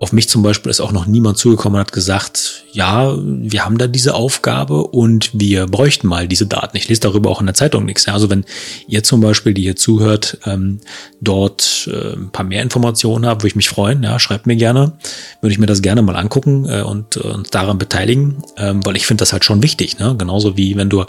auf 0.01 0.13
mich 0.13 0.29
zum 0.29 0.44
Beispiel 0.44 0.70
ist 0.70 0.79
auch 0.79 0.94
noch 0.94 1.08
niemand 1.08 1.38
zugekommen 1.38 1.75
und 1.75 1.82
hat 1.82 1.91
gesagt, 1.91 2.63
ja, 2.72 3.18
wir 3.18 3.65
haben 3.65 3.77
da 3.77 3.86
diese 3.86 4.15
Aufgabe 4.15 4.84
und 4.84 5.29
wir 5.34 5.68
bräuchten 5.68 6.08
mal 6.08 6.25
diese 6.25 6.46
Daten. 6.46 6.77
Ich 6.77 6.88
lese 6.88 7.01
darüber 7.01 7.29
auch 7.29 7.41
in 7.41 7.48
der 7.48 7.56
Zeitung 7.56 7.84
nichts. 7.84 8.08
Also 8.08 8.29
wenn 8.29 8.46
ihr 8.88 9.03
zum 9.03 9.20
Beispiel, 9.20 9.53
die 9.53 9.63
hier 9.63 9.75
zuhört, 9.75 10.38
ähm, 10.46 10.79
dort 11.20 11.89
äh, 11.91 12.13
ein 12.13 12.32
paar 12.32 12.46
mehr 12.46 12.62
Informationen 12.62 13.25
habt, 13.25 13.41
würde 13.41 13.50
ich 13.50 13.56
mich 13.58 13.68
freuen. 13.68 14.01
Ja, 14.01 14.20
schreibt 14.20 14.48
mir 14.48 14.56
gerne, 14.56 14.94
würde 15.41 15.51
ich 15.51 15.60
mir 15.60 15.65
das 15.65 15.82
gerne 15.82 16.01
mal 16.01 16.15
angucken 16.15 16.65
äh, 16.70 16.82
und 16.82 17.18
äh, 17.18 17.20
uns 17.20 17.50
daran 17.50 17.77
beteiligen, 17.77 18.38
ähm, 18.56 18.86
weil 18.86 18.96
ich 18.96 19.06
finde 19.06 19.24
das 19.24 19.34
halt 19.34 19.44
schon 19.44 19.62
wichtig. 19.62 20.00
Ne? 20.00 20.15
Genauso 20.18 20.56
wie 20.56 20.77
wenn 20.77 20.89
du, 20.89 21.03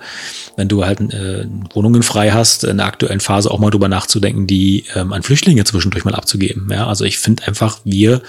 wenn 0.56 0.66
du 0.66 0.84
halt 0.84 1.00
äh, 1.14 1.46
Wohnungen 1.74 2.02
frei 2.02 2.32
hast, 2.32 2.64
in 2.64 2.78
der 2.78 2.86
aktuellen 2.86 3.20
Phase 3.20 3.52
auch 3.52 3.60
mal 3.60 3.70
drüber 3.70 3.88
nachzudenken, 3.88 4.48
die 4.48 4.86
ähm, 4.96 5.12
an 5.12 5.22
Flüchtlinge 5.22 5.62
zwischendurch 5.62 6.04
mal 6.04 6.16
abzugeben. 6.16 6.68
Ja, 6.72 6.88
also 6.88 7.04
ich 7.04 7.18
finde 7.18 7.46
einfach, 7.46 7.78
wir 7.84 8.22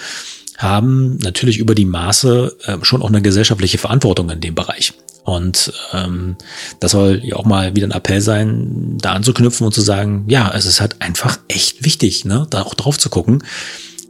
haben 0.62 1.18
natürlich 1.18 1.58
über 1.58 1.76
die 1.76 1.86
Maße 1.86 2.58
äh, 2.66 2.78
schon 2.84 3.02
auch 3.02 3.10
eine 3.10 3.22
gesellschaftliche 3.22 3.78
Verantwortung 3.78 4.30
in 4.30 4.42
dem 4.42 4.56
Bereich. 4.56 4.94
Und 5.24 5.72
ähm, 5.94 6.36
das 6.80 6.92
soll 6.92 7.22
ja 7.24 7.36
auch 7.36 7.46
mal 7.46 7.76
wieder 7.76 7.88
ein 7.88 7.92
Appell 7.92 8.22
sein, 8.22 8.98
da 9.00 9.14
anzuknüpfen 9.14 9.66
und 9.66 9.74
zu 9.74 9.82
sagen, 9.82 10.26
ja, 10.28 10.52
es 10.54 10.66
ist 10.66 10.82
halt 10.82 11.02
einfach 11.02 11.38
echt 11.48 11.86
wichtig, 11.86 12.26
ne, 12.26 12.48
da 12.50 12.64
auch 12.64 12.74
drauf 12.74 12.98
zu 12.98 13.10
gucken. 13.10 13.44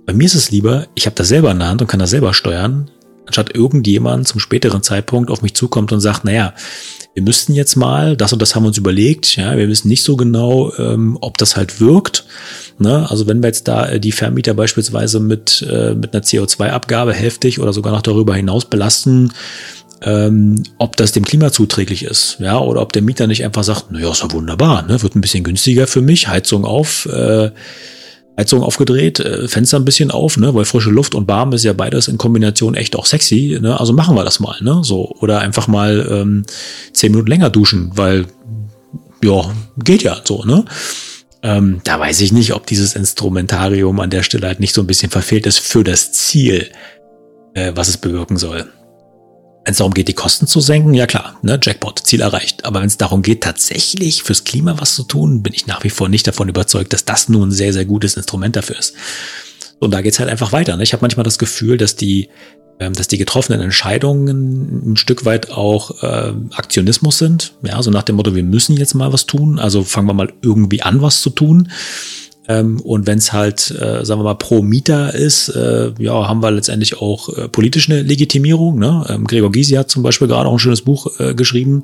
Bei 0.05 0.13
mir 0.13 0.25
ist 0.25 0.35
es 0.35 0.51
lieber, 0.51 0.87
ich 0.95 1.05
habe 1.05 1.15
das 1.15 1.27
selber 1.27 1.51
in 1.51 1.59
der 1.59 1.67
Hand 1.67 1.81
und 1.81 1.87
kann 1.87 1.99
das 1.99 2.09
selber 2.09 2.33
steuern, 2.33 2.89
anstatt 3.25 3.55
irgendjemand 3.55 4.27
zum 4.27 4.39
späteren 4.39 4.83
Zeitpunkt 4.83 5.29
auf 5.29 5.41
mich 5.41 5.53
zukommt 5.53 5.91
und 5.91 6.01
sagt, 6.01 6.25
naja, 6.25 6.53
wir 7.13 7.23
müssten 7.23 7.53
jetzt 7.53 7.75
mal, 7.75 8.15
das 8.15 8.31
und 8.31 8.41
das 8.41 8.55
haben 8.55 8.63
wir 8.63 8.67
uns 8.69 8.77
überlegt, 8.77 9.35
ja, 9.35 9.57
wir 9.57 9.67
wissen 9.67 9.89
nicht 9.89 10.03
so 10.03 10.15
genau, 10.15 10.73
ähm, 10.77 11.17
ob 11.19 11.37
das 11.37 11.57
halt 11.57 11.81
wirkt 11.81 12.25
Ne? 12.81 13.07
Also 13.09 13.27
wenn 13.27 13.43
wir 13.43 13.47
jetzt 13.47 13.67
da 13.67 13.87
äh, 13.87 13.99
die 13.99 14.11
Vermieter 14.11 14.55
beispielsweise 14.55 15.19
mit, 15.19 15.65
äh, 15.69 15.93
mit 15.93 16.13
einer 16.13 16.23
CO2-Abgabe 16.23 17.13
hälftig 17.13 17.59
oder 17.59 17.73
sogar 17.73 17.93
noch 17.93 18.01
darüber 18.01 18.35
hinaus 18.35 18.65
belasten, 18.65 19.31
ähm, 20.01 20.63
ob 20.79 20.97
das 20.97 21.11
dem 21.11 21.23
Klima 21.23 21.51
zuträglich 21.51 22.03
ist, 22.03 22.37
ja, 22.39 22.57
oder 22.59 22.81
ob 22.81 22.91
der 22.91 23.03
Mieter 23.03 23.27
nicht 23.27 23.45
einfach 23.45 23.63
sagt, 23.63 23.91
naja, 23.91 24.09
ist 24.09 24.23
ja 24.23 24.31
wunderbar, 24.31 24.81
ne, 24.81 24.99
wird 25.03 25.15
ein 25.15 25.21
bisschen 25.21 25.43
günstiger 25.43 25.85
für 25.85 26.01
mich, 26.01 26.27
Heizung 26.27 26.65
auf, 26.65 27.05
äh, 27.05 27.51
Heizung 28.41 28.63
aufgedreht, 28.63 29.19
äh, 29.19 29.47
Fenster 29.47 29.77
ein 29.77 29.85
bisschen 29.85 30.11
auf, 30.11 30.37
ne, 30.37 30.53
weil 30.53 30.65
frische 30.65 30.89
Luft 30.89 31.15
und 31.15 31.27
warm 31.27 31.53
ist 31.53 31.63
ja 31.63 31.73
beides 31.73 32.07
in 32.07 32.17
Kombination 32.17 32.75
echt 32.75 32.95
auch 32.95 33.05
sexy, 33.05 33.57
ne, 33.61 33.79
also 33.79 33.93
machen 33.93 34.15
wir 34.15 34.23
das 34.23 34.39
mal, 34.39 34.57
ne, 34.61 34.81
so, 34.83 35.15
oder 35.19 35.39
einfach 35.39 35.67
mal 35.67 36.07
ähm, 36.09 36.45
zehn 36.93 37.11
Minuten 37.11 37.29
länger 37.29 37.49
duschen, 37.49 37.91
weil, 37.95 38.25
ja, 39.23 39.53
geht 39.77 40.03
ja 40.03 40.17
so, 40.23 40.43
ne. 40.43 40.65
Ähm, 41.43 41.81
da 41.83 41.99
weiß 41.99 42.21
ich 42.21 42.31
nicht, 42.31 42.53
ob 42.53 42.67
dieses 42.67 42.95
Instrumentarium 42.95 43.99
an 43.99 44.11
der 44.11 44.21
Stelle 44.21 44.45
halt 44.45 44.59
nicht 44.59 44.75
so 44.75 44.81
ein 44.81 44.87
bisschen 44.87 45.09
verfehlt 45.09 45.47
ist 45.47 45.59
für 45.59 45.83
das 45.83 46.11
Ziel, 46.11 46.69
äh, 47.55 47.71
was 47.75 47.87
es 47.87 47.97
bewirken 47.97 48.37
soll. 48.37 48.67
Wenn 49.63 49.73
es 49.73 49.77
darum 49.77 49.93
geht, 49.93 50.07
die 50.07 50.13
Kosten 50.13 50.47
zu 50.47 50.59
senken, 50.59 50.93
ja 50.95 51.05
klar, 51.05 51.37
ne, 51.43 51.59
Jackpot, 51.61 51.99
Ziel 51.99 52.21
erreicht. 52.21 52.65
Aber 52.65 52.79
wenn 52.81 52.87
es 52.87 52.97
darum 52.97 53.21
geht, 53.21 53.41
tatsächlich 53.41 54.23
fürs 54.23 54.43
Klima 54.43 54.79
was 54.79 54.95
zu 54.95 55.03
tun, 55.03 55.43
bin 55.43 55.53
ich 55.53 55.67
nach 55.67 55.83
wie 55.83 55.91
vor 55.91 56.09
nicht 56.09 56.25
davon 56.25 56.49
überzeugt, 56.49 56.93
dass 56.93 57.05
das 57.05 57.29
nun 57.29 57.49
ein 57.49 57.51
sehr, 57.51 57.71
sehr 57.71 57.85
gutes 57.85 58.15
Instrument 58.15 58.55
dafür 58.55 58.79
ist. 58.79 58.95
Und 59.79 59.91
da 59.91 60.01
geht's 60.01 60.19
halt 60.19 60.29
einfach 60.29 60.51
weiter. 60.51 60.77
Ne? 60.77 60.83
Ich 60.83 60.93
habe 60.93 61.01
manchmal 61.01 61.23
das 61.23 61.37
Gefühl, 61.37 61.77
dass 61.77 61.95
die, 61.95 62.29
ähm, 62.79 62.93
dass 62.93 63.07
die 63.07 63.17
getroffenen 63.19 63.61
Entscheidungen 63.61 64.93
ein 64.93 64.97
Stück 64.97 65.25
weit 65.25 65.51
auch 65.51 66.03
äh, 66.03 66.33
Aktionismus 66.53 67.19
sind. 67.19 67.53
Ja, 67.63 67.81
so 67.83 67.91
nach 67.91 68.03
dem 68.03 68.15
Motto, 68.15 68.33
wir 68.33 68.43
müssen 68.43 68.77
jetzt 68.77 68.95
mal 68.95 69.13
was 69.13 69.27
tun. 69.27 69.59
Also 69.59 69.83
fangen 69.83 70.07
wir 70.07 70.13
mal 70.13 70.33
irgendwie 70.41 70.81
an, 70.81 71.01
was 71.03 71.21
zu 71.21 71.29
tun. 71.29 71.71
Ähm, 72.51 72.79
und 72.81 73.07
wenn 73.07 73.17
es 73.17 73.31
halt, 73.33 73.71
äh, 73.71 74.03
sagen 74.05 74.19
wir 74.19 74.25
mal, 74.25 74.35
pro 74.35 74.61
Mieter 74.61 75.13
ist, 75.13 75.49
äh, 75.49 75.91
ja, 75.99 76.27
haben 76.27 76.41
wir 76.41 76.51
letztendlich 76.51 76.99
auch 76.99 77.29
äh, 77.37 77.47
politisch 77.47 77.87
Legitimierung. 77.87 78.79
Ne? 78.79 79.05
Ähm, 79.09 79.25
Gregor 79.25 79.51
Gysi 79.51 79.75
hat 79.75 79.89
zum 79.89 80.03
Beispiel 80.03 80.27
gerade 80.27 80.47
auch 80.47 80.53
ein 80.53 80.59
schönes 80.59 80.81
Buch 80.81 81.19
äh, 81.19 81.33
geschrieben 81.33 81.83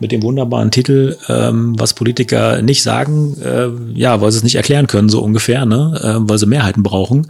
mit 0.00 0.12
dem 0.12 0.22
wunderbaren 0.22 0.70
Titel, 0.70 1.18
ähm, 1.28 1.78
was 1.78 1.92
Politiker 1.92 2.62
nicht 2.62 2.82
sagen, 2.82 3.36
äh, 3.42 3.68
ja, 3.94 4.20
weil 4.20 4.32
sie 4.32 4.38
es 4.38 4.44
nicht 4.44 4.54
erklären 4.54 4.86
können, 4.86 5.10
so 5.10 5.20
ungefähr, 5.20 5.66
ne? 5.66 6.00
äh, 6.02 6.28
weil 6.28 6.38
sie 6.38 6.46
Mehrheiten 6.46 6.82
brauchen. 6.82 7.26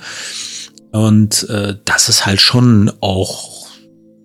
Und 0.93 1.49
äh, 1.51 1.75
das 1.85 2.09
ist 2.09 2.27
halt 2.27 2.41
schon 2.41 2.93
auch, 3.01 3.70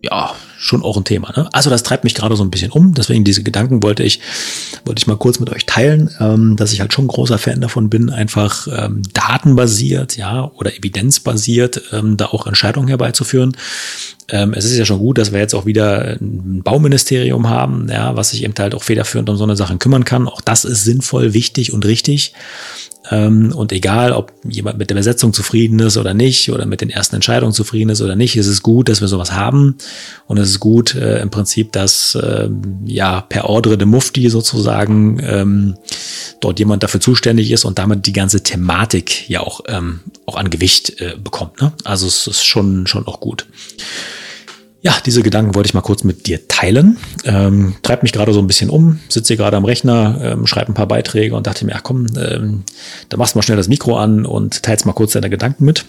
ja, 0.06 0.36
schon 0.58 0.84
auch 0.84 0.98
ein 0.98 1.04
Thema. 1.04 1.32
Ne? 1.36 1.48
Also 1.52 1.70
das 1.70 1.84
treibt 1.84 2.04
mich 2.04 2.16
gerade 2.16 2.36
so 2.36 2.44
ein 2.44 2.52
bisschen 2.52 2.72
um. 2.72 2.94
Deswegen 2.94 3.24
diese 3.24 3.44
Gedanken 3.44 3.84
wollte 3.84 4.04
ich, 4.04 4.20
wollte 4.86 5.00
ich 5.00 5.08
mal 5.08 5.18
kurz 5.18 5.40
mit 5.40 5.50
euch 5.50 5.66
teilen, 5.66 6.10
ähm, 6.20 6.56
dass 6.56 6.74
ich 6.74 6.82
halt 6.82 6.94
schon 6.94 7.08
großer 7.08 7.38
Fan 7.38 7.62
davon 7.62 7.90
bin, 7.90 8.10
einfach 8.10 8.68
ähm, 8.72 9.02
datenbasiert, 9.14 10.18
ja, 10.18 10.52
oder 10.56 10.76
evidenzbasiert 10.76 11.82
ähm, 11.92 12.18
da 12.18 12.28
auch 12.28 12.48
Entscheidungen 12.48 12.88
herbeizuführen. 12.88 13.56
Ähm, 14.30 14.54
es 14.54 14.66
ist 14.66 14.78
ja 14.78 14.86
schon 14.86 15.00
gut, 15.00 15.18
dass 15.18 15.32
wir 15.32 15.40
jetzt 15.40 15.54
auch 15.54 15.66
wieder 15.66 16.18
ein 16.20 16.62
Bauministerium 16.64 17.50
haben, 17.50 17.88
ja, 17.90 18.16
was 18.16 18.32
sich 18.32 18.44
eben 18.44 18.54
halt 18.58 18.74
auch 18.74 18.84
federführend 18.84 19.30
um 19.30 19.38
so 19.38 19.44
eine 19.44 19.56
Sachen 19.56 19.80
kümmern 19.80 20.06
kann. 20.06 20.28
Auch 20.28 20.42
das 20.42 20.66
ist 20.66 20.84
sinnvoll, 20.84 21.34
wichtig 21.34 21.74
und 21.74 21.86
richtig. 21.86 22.34
Ähm, 23.12 23.54
und 23.56 23.72
egal, 23.72 24.12
ob 24.12 24.34
jemand 24.48 24.78
mit 24.78 24.90
der 24.90 24.96
Besetzung 24.96 25.34
zufrieden 25.34 25.80
ist 25.80 25.98
oder 25.98 26.14
nicht, 26.14 26.52
oder 26.52 26.66
mit 26.66 26.82
den 26.82 26.90
ersten 26.90 27.16
Entscheidungen 27.16 27.54
zufrieden 27.54 27.90
ist 27.90 28.02
oder 28.02 28.16
nicht, 28.16 28.36
ist 28.36 28.48
es 28.48 28.64
gut, 28.64 28.90
dass 28.90 29.02
wir 29.02 29.08
sowas 29.08 29.32
haben. 29.32 29.78
Und 30.28 30.38
es 30.38 30.50
ist 30.50 30.60
gut 30.60 30.96
äh, 30.96 31.22
im 31.22 31.30
Prinzip, 31.30 31.72
dass 31.72 32.16
äh, 32.16 32.50
ja 32.86 33.22
per 33.22 33.46
Ordre 33.50 33.78
de 33.78 33.88
Mufti 33.88 34.30
sozusagen 34.30 35.20
ähm, 35.24 35.76
dort 36.42 36.60
jemand 36.60 36.84
dafür 36.84 37.00
zuständig 37.00 37.52
ist 37.52 37.66
und 37.66 37.80
damit 37.80 38.06
die 38.08 38.14
ganze 38.14 38.44
Thematik 38.44 39.30
ja 39.30 39.42
auch, 39.42 39.62
ähm, 39.68 40.02
auch 40.26 40.36
an 40.36 40.50
Gewicht 40.50 41.00
äh, 41.02 41.16
bekommt. 41.22 41.62
Ne? 41.62 41.74
Also 41.84 42.08
es 42.08 42.28
ist 42.28 42.46
schon, 42.46 42.88
schon 42.88 43.08
auch 43.08 43.20
gut. 43.20 43.46
Ja, 44.86 44.94
diese 45.04 45.24
Gedanken 45.24 45.56
wollte 45.56 45.66
ich 45.66 45.74
mal 45.74 45.82
kurz 45.82 46.04
mit 46.04 46.28
dir 46.28 46.48
teilen. 46.48 46.98
Ähm, 47.24 47.74
treibt 47.82 48.04
mich 48.04 48.12
gerade 48.12 48.34
so 48.34 48.40
ein 48.40 48.46
bisschen 48.46 48.70
um, 48.70 49.00
sitze 49.10 49.30
hier 49.30 49.38
gerade 49.38 49.58
am 49.58 49.66
Rechner, 49.66 50.20
ähm, 50.22 50.46
schreibe 50.46 50.72
ein 50.72 50.76
paar 50.76 50.88
Beiträge 50.88 51.36
und 51.36 51.48
dachte 51.48 51.66
mir, 51.66 51.76
ach 51.76 51.82
komm, 51.82 52.06
ähm, 52.16 52.66
da 53.10 53.18
machst 53.18 53.34
du 53.34 53.40
mal 53.40 53.42
schnell 53.42 53.58
das 53.58 53.68
Mikro 53.68 53.98
an 53.98 54.28
und 54.28 54.62
teilst 54.62 54.86
mal 54.86 54.94
kurz 54.94 55.14
deine 55.14 55.32
Gedanken 55.32 55.66
mit. 55.66 55.86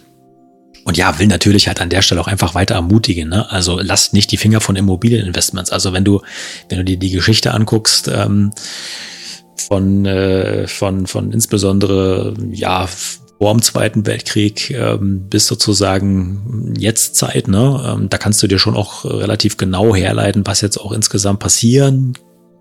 Und 0.85 0.97
ja, 0.97 1.19
will 1.19 1.26
natürlich 1.26 1.69
halt 1.69 1.83
an 1.83 1.91
der 1.91 2.00
Stelle 2.00 2.23
auch 2.23 2.26
einfach 2.26 2.55
weiter 2.55 2.76
ermutigen. 2.76 3.29
Ne? 3.29 3.50
Also 3.50 3.79
lasst 3.79 4.15
nicht 4.15 4.33
die 4.33 4.38
Finger 4.38 4.62
von 4.62 4.76
Immobilieninvestments. 4.76 5.73
Also 5.73 5.93
wenn 5.93 6.05
du, 6.05 6.23
wenn 6.71 6.79
du 6.79 6.85
dir 6.85 6.97
die 6.97 7.11
Geschichte 7.11 7.53
anguckst, 7.53 8.09
ähm, 8.09 8.53
von, 9.59 10.07
äh, 10.07 10.67
von, 10.69 11.07
von 11.07 11.33
insbesondere, 11.33 12.33
ja, 12.50 12.88
vor 13.38 13.52
dem 13.52 13.62
Zweiten 13.62 14.07
Weltkrieg 14.07 14.71
ähm, 14.71 15.28
bis 15.28 15.47
sozusagen 15.47 16.75
jetzt 16.78 17.16
Zeit, 17.16 17.49
ne? 17.49 17.97
Ähm, 17.97 18.09
da 18.09 18.19
kannst 18.19 18.43
du 18.43 18.47
dir 18.47 18.59
schon 18.59 18.76
auch 18.76 19.05
relativ 19.05 19.57
genau 19.57 19.95
herleiten, 19.95 20.47
was 20.47 20.61
jetzt 20.61 20.78
auch 20.78 20.93
insgesamt 20.93 21.40
passieren 21.40 22.14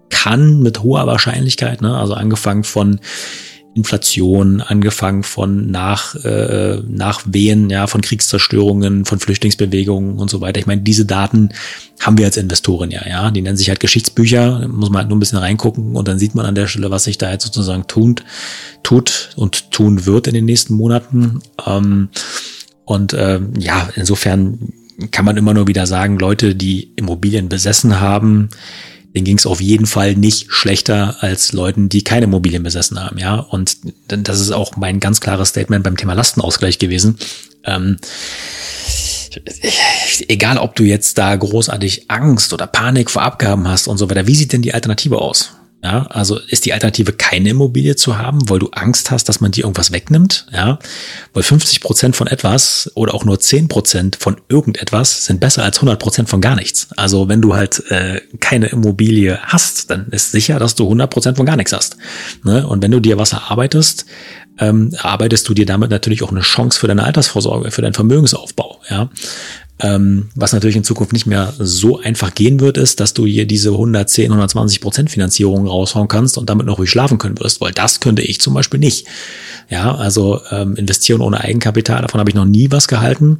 kann 0.09 0.61
mit 0.61 0.83
hoher 0.83 1.07
Wahrscheinlichkeit, 1.07 1.81
ne? 1.81 1.97
Also 1.97 2.13
angefangen 2.13 2.63
von 2.63 2.99
Inflation, 3.75 4.61
angefangen 4.61 5.23
von 5.23 5.69
nach, 5.69 6.15
äh, 6.23 6.81
Nachwehen, 6.87 7.69
ja, 7.69 7.87
von 7.87 7.99
Kriegszerstörungen, 7.99 9.03
von 9.03 9.19
Flüchtlingsbewegungen 9.19 10.17
und 10.17 10.29
so 10.29 10.39
weiter. 10.39 10.61
Ich 10.61 10.65
meine, 10.65 10.81
diese 10.81 11.05
Daten 11.05 11.49
haben 11.99 12.17
wir 12.17 12.25
als 12.25 12.37
Investoren 12.37 12.89
ja, 12.89 13.05
ja. 13.05 13.31
Die 13.31 13.41
nennen 13.41 13.57
sich 13.57 13.67
halt 13.67 13.81
Geschichtsbücher, 13.81 14.69
muss 14.69 14.89
man 14.89 14.99
halt 14.99 15.09
nur 15.09 15.17
ein 15.17 15.19
bisschen 15.19 15.39
reingucken 15.39 15.97
und 15.97 16.07
dann 16.07 16.17
sieht 16.17 16.35
man 16.35 16.45
an 16.45 16.55
der 16.55 16.67
Stelle, 16.67 16.89
was 16.89 17.03
sich 17.03 17.17
da 17.17 17.29
jetzt 17.29 17.43
sozusagen 17.43 17.85
tut, 17.85 18.23
tut 18.81 19.31
und 19.35 19.71
tun 19.71 20.05
wird 20.05 20.27
in 20.27 20.33
den 20.33 20.45
nächsten 20.45 20.73
Monaten. 20.73 21.41
Ähm, 21.67 22.07
und 22.85 23.11
äh, 23.11 23.41
ja, 23.59 23.89
insofern 23.95 24.71
kann 25.11 25.25
man 25.25 25.35
immer 25.35 25.53
nur 25.53 25.67
wieder 25.67 25.85
sagen, 25.85 26.17
Leute, 26.17 26.55
die 26.55 26.93
Immobilien 26.95 27.49
besessen 27.49 27.99
haben, 27.99 28.49
denen 29.15 29.25
ging 29.25 29.37
es 29.37 29.45
auf 29.45 29.61
jeden 29.61 29.85
Fall 29.85 30.15
nicht 30.15 30.51
schlechter 30.51 31.15
als 31.21 31.53
Leuten, 31.53 31.87
die 31.87 32.03
keine 32.03 32.25
Immobilien 32.25 32.63
besessen 32.63 33.01
haben, 33.01 33.17
ja. 33.17 33.35
Und 33.35 33.77
das 34.07 34.39
ist 34.39 34.51
auch 34.51 34.75
mein 34.75 34.99
ganz 34.99 35.21
klares 35.21 35.49
Statement 35.49 35.83
beim 35.83 35.97
Thema 35.97 36.13
Lastenausgleich 36.13 36.79
gewesen. 36.79 37.17
Ähm, 37.63 37.97
egal, 40.27 40.57
ob 40.57 40.75
du 40.75 40.83
jetzt 40.83 41.17
da 41.17 41.35
großartig 41.35 42.09
Angst 42.09 42.53
oder 42.53 42.67
Panik 42.67 43.09
vor 43.09 43.23
Abgaben 43.23 43.67
hast 43.67 43.87
und 43.87 43.97
so 43.97 44.09
weiter, 44.09 44.27
wie 44.27 44.35
sieht 44.35 44.53
denn 44.53 44.61
die 44.61 44.73
Alternative 44.73 45.19
aus? 45.19 45.53
Ja, 45.83 46.07
also 46.07 46.39
ist 46.39 46.65
die 46.65 46.73
Alternative 46.73 47.13
keine 47.13 47.49
Immobilie 47.49 47.95
zu 47.95 48.17
haben, 48.17 48.49
weil 48.49 48.57
du 48.57 48.69
Angst 48.71 49.11
hast, 49.11 49.29
dass 49.29 49.39
man 49.39 49.51
dir 49.51 49.65
irgendwas 49.65 49.91
wegnimmt. 49.91 50.47
Ja, 50.51 50.79
weil 51.33 51.43
50 51.43 51.79
Prozent 51.81 52.15
von 52.15 52.25
etwas 52.25 52.91
oder 52.95 53.13
auch 53.13 53.23
nur 53.23 53.39
10 53.39 53.67
Prozent 53.67 54.15
von 54.15 54.41
irgendetwas 54.49 55.25
sind 55.25 55.39
besser 55.39 55.63
als 55.63 55.77
100 55.77 55.99
Prozent 55.99 56.27
von 56.27 56.41
gar 56.41 56.55
nichts. 56.55 56.87
Also 56.97 57.29
wenn 57.29 57.41
du 57.41 57.55
halt 57.55 57.83
äh, 57.91 58.21
keine 58.39 58.67
Immobilie 58.67 59.39
hast, 59.43 59.91
dann 59.91 60.07
ist 60.07 60.31
sicher, 60.31 60.57
dass 60.57 60.73
du 60.73 60.85
100 60.85 61.09
Prozent 61.09 61.37
von 61.37 61.45
gar 61.45 61.55
nichts 61.55 61.71
hast. 61.71 61.97
Ne? 62.43 62.65
Und 62.65 62.81
wenn 62.81 62.91
du 62.91 62.99
dir 62.99 63.19
was 63.19 63.33
erarbeitest, 63.33 64.05
ähm, 64.57 64.91
erarbeitest 64.93 65.47
du 65.49 65.53
dir 65.53 65.65
damit 65.65 65.89
natürlich 65.89 66.23
auch 66.23 66.31
eine 66.31 66.41
Chance 66.41 66.79
für 66.79 66.87
deine 66.87 67.03
Altersvorsorge, 67.03 67.71
für 67.71 67.81
deinen 67.81 67.93
Vermögensaufbau. 67.93 68.81
Ja, 68.89 69.09
ähm, 69.79 70.29
was 70.35 70.53
natürlich 70.53 70.77
in 70.77 70.85
Zukunft 70.85 71.11
nicht 71.11 71.25
mehr 71.25 71.53
so 71.59 71.99
einfach 71.99 72.33
gehen 72.33 72.61
wird, 72.61 72.77
ist, 72.77 72.99
dass 72.99 73.13
du 73.13 73.25
hier 73.25 73.45
diese 73.45 73.71
110, 73.71 74.25
120 74.25 74.79
Prozent 74.79 75.11
Finanzierung 75.11 75.67
raushauen 75.67 76.07
kannst 76.07 76.37
und 76.37 76.49
damit 76.49 76.65
noch 76.65 76.77
ruhig 76.77 76.89
schlafen 76.89 77.17
können 77.17 77.37
wirst, 77.39 77.59
weil 77.59 77.73
das 77.73 77.99
könnte 77.99 78.21
ich 78.21 78.39
zum 78.39 78.53
Beispiel 78.53 78.79
nicht. 78.79 79.05
Ja, 79.69 79.95
also 79.95 80.41
ähm, 80.51 80.75
investieren 80.75 81.21
ohne 81.21 81.41
Eigenkapital, 81.41 82.03
davon 82.03 82.19
habe 82.19 82.29
ich 82.29 82.35
noch 82.35 82.45
nie 82.45 82.69
was 82.71 82.87
gehalten. 82.87 83.39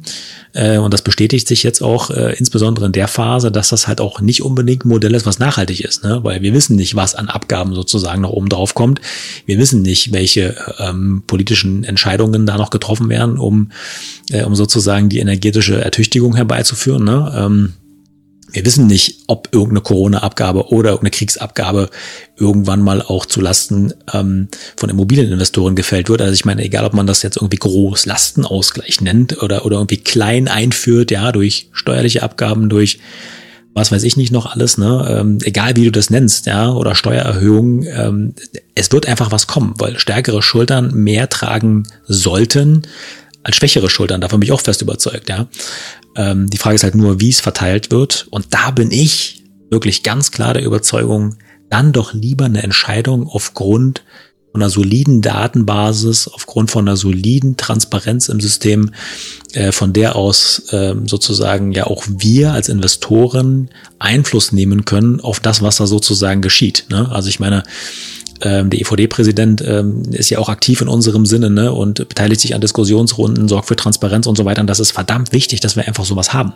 Äh, 0.52 0.78
und 0.78 0.92
das 0.92 1.02
bestätigt 1.02 1.46
sich 1.46 1.62
jetzt 1.62 1.82
auch 1.82 2.10
äh, 2.10 2.34
insbesondere 2.36 2.86
in 2.86 2.92
der 2.92 3.08
Phase, 3.08 3.52
dass 3.52 3.68
das 3.68 3.86
halt 3.86 4.00
auch 4.00 4.20
nicht 4.20 4.42
unbedingt 4.42 4.84
ein 4.84 4.88
Modell 4.88 5.14
ist, 5.14 5.26
was 5.26 5.38
nachhaltig 5.38 5.80
ist, 5.80 6.02
ne? 6.02 6.20
weil 6.22 6.42
wir 6.42 6.52
wissen 6.52 6.76
nicht, 6.76 6.96
was 6.96 7.14
an 7.14 7.28
Abgaben 7.28 7.74
sozusagen 7.74 8.22
noch 8.22 8.30
oben 8.30 8.48
drauf 8.48 8.74
kommt. 8.74 9.00
Wir 9.44 9.58
wissen 9.58 9.82
nicht, 9.82 10.12
welche 10.12 10.56
ähm, 10.78 11.22
politischen 11.26 11.84
Entscheidungen 11.84 12.46
da 12.46 12.56
noch 12.56 12.70
getroffen 12.70 13.08
werden, 13.08 13.38
um, 13.38 13.70
äh, 14.30 14.42
um 14.42 14.56
sozusagen 14.56 15.08
die 15.08 15.20
energetische 15.20 15.80
Ertüchtigung 15.80 16.25
herbeizuführen. 16.34 17.04
Ne? 17.04 17.32
Ähm, 17.36 17.72
wir 18.52 18.64
wissen 18.64 18.86
nicht, 18.86 19.24
ob 19.26 19.48
irgendeine 19.52 19.82
Corona-Abgabe 19.82 20.68
oder 20.68 20.90
irgendeine 20.90 21.10
Kriegsabgabe 21.10 21.90
irgendwann 22.38 22.80
mal 22.80 23.02
auch 23.02 23.26
zu 23.26 23.40
Lasten 23.40 23.92
ähm, 24.12 24.48
von 24.76 24.88
Immobilieninvestoren 24.88 25.76
gefällt 25.76 26.08
wird. 26.08 26.22
Also 26.22 26.32
ich 26.32 26.44
meine, 26.44 26.64
egal 26.64 26.84
ob 26.84 26.94
man 26.94 27.06
das 27.06 27.22
jetzt 27.22 27.36
irgendwie 27.36 27.58
groß 27.58 28.06
Lastenausgleich 28.06 29.00
nennt 29.00 29.42
oder, 29.42 29.66
oder 29.66 29.76
irgendwie 29.76 29.98
klein 29.98 30.48
einführt, 30.48 31.10
ja, 31.10 31.32
durch 31.32 31.68
steuerliche 31.72 32.22
Abgaben, 32.22 32.68
durch 32.68 32.98
was 33.74 33.92
weiß 33.92 34.04
ich 34.04 34.16
nicht 34.16 34.32
noch 34.32 34.46
alles, 34.46 34.78
ne? 34.78 35.18
Ähm, 35.20 35.38
egal 35.42 35.76
wie 35.76 35.84
du 35.84 35.92
das 35.92 36.08
nennst, 36.08 36.46
ja, 36.46 36.72
oder 36.72 36.94
Steuererhöhungen, 36.94 37.86
ähm, 37.94 38.34
es 38.74 38.90
wird 38.90 39.04
einfach 39.04 39.32
was 39.32 39.48
kommen, 39.48 39.74
weil 39.76 39.98
stärkere 39.98 40.40
Schultern 40.40 40.94
mehr 40.94 41.28
tragen 41.28 41.82
sollten 42.06 42.86
als 43.42 43.56
schwächere 43.56 43.90
Schultern. 43.90 44.22
Davon 44.22 44.40
bin 44.40 44.46
ich 44.46 44.52
auch 44.52 44.62
fest 44.62 44.80
überzeugt, 44.80 45.28
ja. 45.28 45.46
Ähm, 46.16 46.48
die 46.48 46.58
Frage 46.58 46.76
ist 46.76 46.82
halt 46.82 46.94
nur, 46.94 47.20
wie 47.20 47.30
es 47.30 47.40
verteilt 47.40 47.90
wird. 47.90 48.26
Und 48.30 48.46
da 48.50 48.70
bin 48.70 48.90
ich 48.90 49.44
wirklich 49.70 50.02
ganz 50.02 50.30
klar 50.30 50.54
der 50.54 50.64
Überzeugung, 50.64 51.36
dann 51.70 51.92
doch 51.92 52.14
lieber 52.14 52.44
eine 52.44 52.62
Entscheidung 52.62 53.28
aufgrund 53.28 54.02
einer 54.56 54.70
soliden 54.70 55.22
Datenbasis, 55.22 56.28
aufgrund 56.28 56.70
von 56.70 56.88
einer 56.88 56.96
soliden 56.96 57.56
Transparenz 57.56 58.28
im 58.28 58.40
System, 58.40 58.90
äh, 59.52 59.70
von 59.70 59.92
der 59.92 60.16
aus 60.16 60.72
äh, 60.72 60.94
sozusagen 61.04 61.72
ja 61.72 61.86
auch 61.86 62.04
wir 62.08 62.52
als 62.52 62.68
Investoren 62.68 63.68
Einfluss 63.98 64.52
nehmen 64.52 64.84
können 64.84 65.20
auf 65.20 65.40
das, 65.40 65.62
was 65.62 65.76
da 65.76 65.86
sozusagen 65.86 66.42
geschieht. 66.42 66.86
Ne? 66.90 67.08
Also 67.10 67.28
ich 67.28 67.38
meine, 67.38 67.62
ähm, 68.42 68.70
der 68.70 68.80
EVD-Präsident 68.80 69.62
ähm, 69.66 70.02
ist 70.10 70.30
ja 70.30 70.38
auch 70.38 70.48
aktiv 70.48 70.80
in 70.80 70.88
unserem 70.88 71.26
Sinne 71.26 71.50
ne, 71.50 71.72
und 71.72 72.08
beteiligt 72.08 72.40
sich 72.40 72.54
an 72.54 72.60
Diskussionsrunden, 72.60 73.48
sorgt 73.48 73.68
für 73.68 73.76
Transparenz 73.76 74.26
und 74.26 74.36
so 74.36 74.44
weiter. 74.44 74.60
Und 74.60 74.66
das 74.66 74.80
ist 74.80 74.92
verdammt 74.92 75.32
wichtig, 75.32 75.60
dass 75.60 75.76
wir 75.76 75.86
einfach 75.86 76.04
sowas 76.04 76.32
haben. 76.32 76.52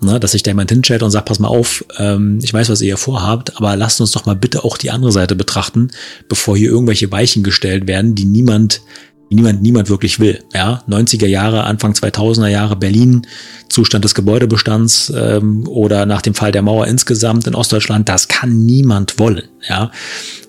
Ne, 0.00 0.20
dass 0.20 0.32
sich 0.32 0.42
da 0.42 0.50
jemand 0.50 0.70
hinstellt 0.70 1.02
und 1.02 1.10
sagt, 1.10 1.26
pass 1.26 1.38
mal 1.38 1.48
auf, 1.48 1.84
ähm, 1.98 2.38
ich 2.42 2.52
weiß, 2.52 2.68
was 2.68 2.80
ihr 2.80 2.86
hier 2.86 2.96
vorhabt, 2.96 3.56
aber 3.56 3.76
lasst 3.76 4.00
uns 4.00 4.12
doch 4.12 4.26
mal 4.26 4.36
bitte 4.36 4.64
auch 4.64 4.76
die 4.76 4.90
andere 4.90 5.12
Seite 5.12 5.34
betrachten, 5.34 5.90
bevor 6.28 6.56
hier 6.56 6.70
irgendwelche 6.70 7.10
Weichen 7.10 7.42
gestellt 7.42 7.86
werden, 7.86 8.14
die 8.14 8.24
niemand 8.24 8.82
niemand, 9.30 9.62
niemand 9.62 9.88
wirklich 9.88 10.20
will. 10.20 10.42
Ja, 10.52 10.82
90er 10.88 11.26
Jahre, 11.26 11.64
Anfang 11.64 11.92
2000er 11.92 12.48
Jahre 12.48 12.76
Berlin, 12.76 13.26
Zustand 13.68 14.04
des 14.04 14.14
Gebäudebestands 14.14 15.12
ähm, 15.16 15.66
oder 15.66 16.06
nach 16.06 16.22
dem 16.22 16.34
Fall 16.34 16.52
der 16.52 16.62
Mauer 16.62 16.86
insgesamt 16.86 17.46
in 17.46 17.54
Ostdeutschland, 17.54 18.08
das 18.08 18.28
kann 18.28 18.64
niemand 18.64 19.18
wollen. 19.18 19.44
Ja, 19.68 19.90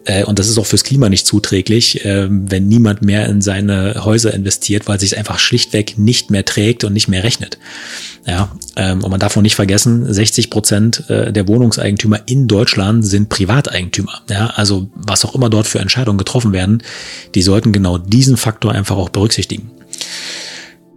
äh, 0.05 0.23
und 0.23 0.39
das 0.39 0.47
ist 0.47 0.57
auch 0.57 0.65
fürs 0.65 0.83
Klima 0.83 1.09
nicht 1.09 1.25
zuträglich, 1.25 2.05
äh, 2.05 2.27
wenn 2.29 2.67
niemand 2.67 3.01
mehr 3.01 3.27
in 3.27 3.41
seine 3.41 4.03
Häuser 4.05 4.33
investiert, 4.33 4.87
weil 4.87 4.99
sich 4.99 5.17
einfach 5.17 5.39
schlichtweg 5.39 5.97
nicht 5.97 6.29
mehr 6.31 6.45
trägt 6.45 6.83
und 6.83 6.93
nicht 6.93 7.07
mehr 7.07 7.23
rechnet. 7.23 7.57
Ja, 8.27 8.51
ähm, 8.75 9.03
und 9.03 9.11
man 9.11 9.19
darf 9.19 9.37
auch 9.37 9.41
nicht 9.41 9.55
vergessen, 9.55 10.11
60 10.11 10.49
Prozent 10.49 11.09
äh, 11.09 11.31
der 11.31 11.47
Wohnungseigentümer 11.47 12.21
in 12.25 12.47
Deutschland 12.47 13.05
sind 13.05 13.29
Privateigentümer. 13.29 14.21
Ja, 14.29 14.47
also 14.55 14.89
was 14.95 15.25
auch 15.25 15.35
immer 15.35 15.49
dort 15.49 15.67
für 15.67 15.79
Entscheidungen 15.79 16.17
getroffen 16.17 16.51
werden, 16.51 16.81
die 17.35 17.43
sollten 17.43 17.71
genau 17.71 17.99
diesen 17.99 18.35
Faktor 18.35 18.71
einfach 18.71 18.97
auch 18.97 19.09
berücksichtigen. 19.09 19.69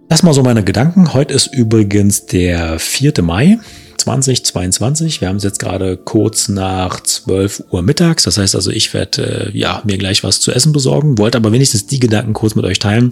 Erstmal 0.09 0.33
so 0.33 0.41
meine 0.41 0.63
Gedanken. 0.63 1.13
Heute 1.13 1.35
ist 1.35 1.53
übrigens 1.53 2.25
der 2.25 2.79
4. 2.79 3.13
Mai. 3.21 3.59
2022. 3.99 5.21
Wir 5.21 5.27
haben 5.27 5.35
es 5.35 5.43
jetzt 5.43 5.59
gerade 5.59 5.97
kurz 5.97 6.47
nach 6.47 7.01
12 7.01 7.65
Uhr 7.69 7.81
mittags. 7.81 8.23
Das 8.23 8.37
heißt 8.37 8.55
also, 8.55 8.71
ich 8.71 8.93
werde 8.93 9.51
äh, 9.53 9.57
ja 9.57 9.81
mir 9.85 9.97
gleich 9.97 10.23
was 10.23 10.39
zu 10.39 10.51
essen 10.51 10.71
besorgen, 10.71 11.17
wollte 11.17 11.37
aber 11.37 11.51
wenigstens 11.51 11.85
die 11.85 11.99
Gedanken 11.99 12.33
kurz 12.33 12.55
mit 12.55 12.65
euch 12.65 12.79
teilen. 12.79 13.11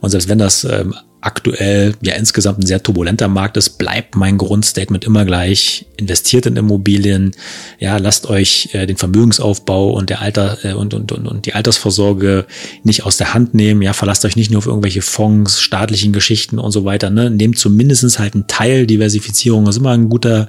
Und 0.00 0.10
selbst 0.10 0.28
wenn 0.28 0.38
das 0.38 0.64
ähm, 0.64 0.94
aktuell 1.20 1.94
ja 2.02 2.14
insgesamt 2.14 2.60
ein 2.60 2.66
sehr 2.66 2.82
turbulenter 2.82 3.28
Markt 3.28 3.56
ist, 3.56 3.78
bleibt 3.78 4.16
mein 4.16 4.38
Grundstatement 4.38 5.04
immer 5.04 5.24
gleich. 5.24 5.86
Investiert 5.96 6.46
in 6.46 6.56
Immobilien, 6.56 7.32
ja, 7.78 7.96
lasst 7.96 8.28
euch 8.28 8.68
äh, 8.72 8.86
den 8.86 8.96
Vermögensaufbau 8.96 9.90
und 9.90 10.10
der 10.10 10.20
Alter 10.20 10.58
äh, 10.62 10.72
und, 10.74 10.94
und, 10.94 11.10
und, 11.12 11.26
und 11.26 11.46
die 11.46 11.54
Altersvorsorge 11.54 12.46
nicht 12.84 13.04
aus 13.04 13.16
der 13.16 13.34
Hand 13.34 13.54
nehmen. 13.54 13.82
Ja, 13.82 13.92
verlasst 13.92 14.24
euch 14.24 14.36
nicht 14.36 14.50
nur 14.50 14.58
auf 14.58 14.66
irgendwelche 14.66 15.02
Fonds, 15.02 15.60
staatlichen 15.60 16.12
Geschichten 16.12 16.58
und 16.58 16.70
so 16.70 16.84
weiter. 16.84 17.10
Ne? 17.10 17.30
Nehmt 17.30 17.58
zumindestens 17.58 18.18
halt 18.18 18.34
einen 18.34 18.46
Teil 18.46 18.86
Diversifizierung. 18.86 19.66
Ist 19.66 19.78
immer 19.78 19.92
ein 19.92 20.08
guter, 20.08 20.48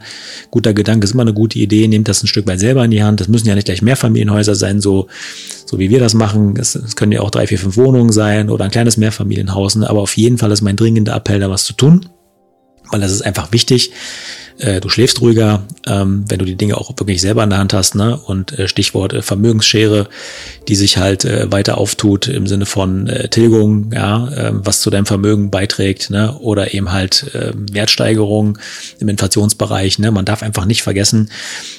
guter 0.52 0.74
Gedanke, 0.74 1.06
ist 1.06 1.14
immer 1.14 1.24
eine 1.24 1.34
gute 1.34 1.60
Idee. 1.60 1.88
Nehmt 1.88 2.08
das 2.08 2.24
ein 2.24 2.28
Stück 2.28 2.46
weit 2.46 2.60
selber 2.60 2.84
in 2.84 2.92
die 2.92 3.04
Hand. 3.04 3.20
Das 3.22 3.30
müssen 3.30 3.48
ja 3.48 3.56
nicht 3.56 3.66
gleich 3.66 3.82
Mehrfamilienhäuser 3.82 4.56
sein, 4.56 4.82
so 4.82 5.08
so 5.70 5.80
wie 5.80 5.90
wir 5.90 6.00
das 6.00 6.14
machen. 6.14 6.56
Es, 6.58 6.76
es 6.76 6.96
können 6.96 7.12
ja 7.12 7.22
auch 7.22 7.30
drei, 7.30 7.46
vier, 7.46 7.60
fünf 7.60 7.76
Wohnungen 7.78 8.12
sein 8.12 8.50
oder 8.50 8.66
ein 8.66 8.72
kleines 8.72 8.98
Mehrfamilienhaus. 8.98 9.76
Ne? 9.76 9.90
Aber 9.90 10.02
auf 10.02 10.16
jeden 10.16 10.38
Fall 10.38 10.50
ist 10.58 10.62
mein 10.64 10.76
dringender 10.76 11.16
Appell, 11.16 11.40
da 11.40 11.50
was 11.50 11.66
zu 11.66 11.74
tun, 11.74 12.10
weil 12.92 13.00
das 13.00 13.12
ist 13.12 13.22
einfach 13.22 13.52
wichtig 13.52 13.92
äh, 14.60 14.82
du 14.82 14.90
schläfst 14.90 15.22
ruhiger, 15.22 15.64
ähm, 15.86 16.26
wenn 16.28 16.40
du 16.40 16.46
die 16.46 16.56
Dinge 16.56 16.78
auch 16.78 16.92
wirklich 16.98 17.22
selber 17.22 17.44
in 17.44 17.50
der 17.50 17.60
Hand 17.60 17.74
hast, 17.74 17.96
ne? 17.96 18.18
Und 18.18 18.58
äh, 18.58 18.68
Stichwort 18.68 19.14
äh, 19.14 19.22
Vermögensschere, 19.22 20.08
die 20.68 20.76
sich 20.76 20.98
halt 20.98 21.26
äh, 21.26 21.52
weiter 21.52 21.78
auftut 21.78 22.28
im 22.28 22.48
Sinne 22.48 22.66
von 22.66 23.08
äh, 23.08 23.30
Tilgung, 23.30 23.92
ja, 23.94 24.28
äh, 24.30 24.52
was 24.54 24.82
zu 24.82 24.90
deinem 24.90 25.06
Vermögen 25.06 25.52
beiträgt, 25.52 26.10
ne? 26.10 26.38
Oder 26.40 26.74
eben 26.74 26.91
halt 26.91 27.34
äh, 27.36 27.54
Wertsteigerung 27.72 28.58
im 29.00 29.10
Inflationsbereich, 29.10 30.00
ne? 30.00 30.12
Man 30.12 30.26
darf 30.26 30.43
einfach 30.43 30.65
nicht 30.65 30.82
vergessen, 30.82 31.30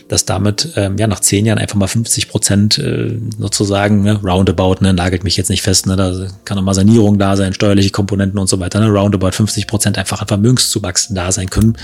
dass 0.09 0.25
damit 0.25 0.73
ähm, 0.77 0.97
ja 0.99 1.07
nach 1.07 1.21
zehn 1.21 1.47
Jahren 1.47 1.59
einfach 1.59 1.77
mal 1.77 1.87
50 1.87 2.29
Prozent 2.29 2.79
äh, 2.79 3.19
sozusagen 3.39 4.03
ne, 4.03 4.21
roundabout, 4.23 4.77
ne, 4.81 4.93
nagelt 4.93 5.25
mich 5.25 5.37
jetzt 5.37 5.51
nicht 5.51 5.63
fest, 5.63 5.87
ne, 5.87 5.97
da 5.97 6.29
kann 6.45 6.57
noch 6.57 6.65
mal 6.65 6.75
Sanierung 6.75 7.19
da 7.19 7.37
sein, 7.37 7.53
steuerliche 7.53 7.91
Komponenten 7.91 8.39
und 8.39 8.49
so 8.49 8.59
weiter, 8.61 8.81
ne, 8.81 8.89
roundabout 8.89 9.33
50 9.33 9.67
Prozent 9.67 9.99
einfach 9.99 10.21
an 10.21 10.29
Vermögenszuwachsen 10.29 11.15
da 11.15 11.31
sein 11.33 11.51
können, 11.51 11.77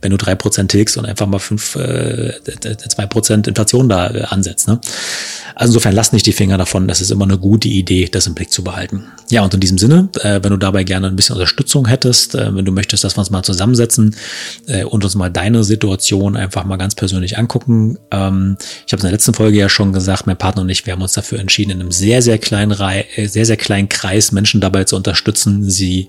wenn 0.00 0.10
du 0.10 0.16
drei 0.16 0.33
drei 0.34 0.36
Prozent 0.36 0.70
tilgst 0.70 0.96
und 0.96 1.06
einfach 1.06 1.26
mal 1.26 1.38
fünf, 1.38 1.76
äh, 1.76 2.32
zwei 2.88 3.06
Prozent 3.06 3.46
Inflation 3.46 3.88
da 3.88 4.10
äh, 4.10 4.22
ansetzt. 4.22 4.68
Ne? 4.68 4.80
Also 5.54 5.72
insofern 5.72 5.94
lass 5.94 6.12
nicht 6.12 6.26
die 6.26 6.32
Finger 6.32 6.58
davon. 6.58 6.88
Das 6.88 7.00
ist 7.00 7.10
immer 7.10 7.24
eine 7.24 7.38
gute 7.38 7.68
Idee, 7.68 8.08
das 8.10 8.26
im 8.26 8.34
Blick 8.34 8.50
zu 8.50 8.64
behalten. 8.64 9.04
Ja, 9.30 9.42
und 9.42 9.54
in 9.54 9.60
diesem 9.60 9.78
Sinne, 9.78 10.08
äh, 10.20 10.40
wenn 10.42 10.50
du 10.50 10.56
dabei 10.56 10.84
gerne 10.84 11.06
ein 11.06 11.16
bisschen 11.16 11.34
Unterstützung 11.34 11.86
hättest, 11.86 12.34
äh, 12.34 12.54
wenn 12.54 12.64
du 12.64 12.72
möchtest, 12.72 13.04
dass 13.04 13.16
wir 13.16 13.20
uns 13.20 13.30
mal 13.30 13.42
zusammensetzen 13.42 14.16
äh, 14.66 14.84
und 14.84 15.04
uns 15.04 15.14
mal 15.14 15.30
deine 15.30 15.62
Situation 15.64 16.36
einfach 16.36 16.64
mal 16.64 16.76
ganz 16.76 16.94
persönlich 16.94 17.38
angucken. 17.38 17.98
Ähm, 18.10 18.56
ich 18.86 18.92
habe 18.92 19.00
in 19.00 19.06
der 19.06 19.12
letzten 19.12 19.34
Folge 19.34 19.58
ja 19.58 19.68
schon 19.68 19.92
gesagt, 19.92 20.26
mein 20.26 20.36
Partner 20.36 20.62
und 20.62 20.68
ich, 20.68 20.86
wir 20.86 20.92
haben 20.92 21.02
uns 21.02 21.12
dafür 21.12 21.38
entschieden, 21.38 21.70
in 21.70 21.80
einem 21.80 21.92
sehr, 21.92 22.22
sehr 22.22 22.38
kleinen, 22.38 22.72
Re 22.72 23.04
äh, 23.16 23.26
sehr, 23.26 23.46
sehr 23.46 23.56
kleinen 23.56 23.88
Kreis 23.88 24.32
Menschen 24.32 24.60
dabei 24.60 24.84
zu 24.84 24.96
unterstützen, 24.96 25.70
sie 25.70 26.08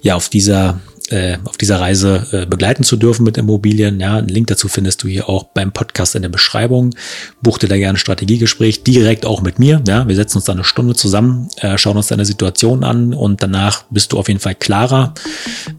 ja 0.00 0.14
auf 0.14 0.28
dieser 0.28 0.80
äh, 1.10 1.38
auf 1.44 1.56
dieser 1.56 1.80
Reise 1.80 2.26
äh, 2.32 2.46
begleiten 2.46 2.84
zu 2.84 2.96
dürfen 2.96 3.24
mit 3.24 3.38
Immobilien. 3.38 4.00
Ja, 4.00 4.16
einen 4.16 4.28
Link 4.28 4.48
dazu 4.48 4.68
findest 4.68 5.02
du 5.02 5.08
hier 5.08 5.28
auch 5.28 5.44
beim 5.54 5.72
Podcast 5.72 6.14
in 6.14 6.22
der 6.22 6.28
Beschreibung. 6.28 6.94
Buch 7.42 7.58
dir 7.58 7.68
da 7.68 7.76
gerne 7.76 7.96
ein 7.96 8.00
Strategiegespräch 8.00 8.82
direkt 8.82 9.26
auch 9.26 9.42
mit 9.42 9.58
mir. 9.58 9.82
Ja, 9.86 10.06
wir 10.06 10.16
setzen 10.16 10.38
uns 10.38 10.44
da 10.44 10.52
eine 10.52 10.64
Stunde 10.64 10.94
zusammen, 10.94 11.48
äh, 11.56 11.78
schauen 11.78 11.96
uns 11.96 12.08
deine 12.08 12.24
Situation 12.24 12.84
an 12.84 13.14
und 13.14 13.42
danach 13.42 13.84
bist 13.90 14.12
du 14.12 14.18
auf 14.18 14.28
jeden 14.28 14.40
Fall 14.40 14.54
klarer 14.54 15.14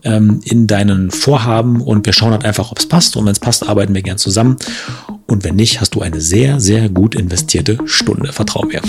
ähm, 0.04 0.42
in 0.44 0.68
deinen 0.68 1.12
Vorhaben 1.12 1.82
und 1.82 2.06
wir 2.06 2.14
schauen 2.14 2.32
halt 2.32 2.46
einfach, 2.46 2.72
ob 2.72 2.80
es 2.80 2.88
passt 2.88 3.16
und 3.16 3.26
wenn 3.26 3.34
es 3.34 3.40
passt, 3.40 3.68
arbeiten 3.68 3.94
wir 3.94 4.02
gern 4.02 4.18
zusammen. 4.18 4.58
Und 5.30 5.44
wenn 5.44 5.56
nicht, 5.56 5.80
hast 5.80 5.94
du 5.94 6.02
eine 6.02 6.20
sehr, 6.20 6.60
sehr 6.60 6.90
gut 6.90 7.14
investierte 7.14 7.78
Stunde. 7.86 8.34
Vertrau 8.34 8.66
mir. 8.66 8.82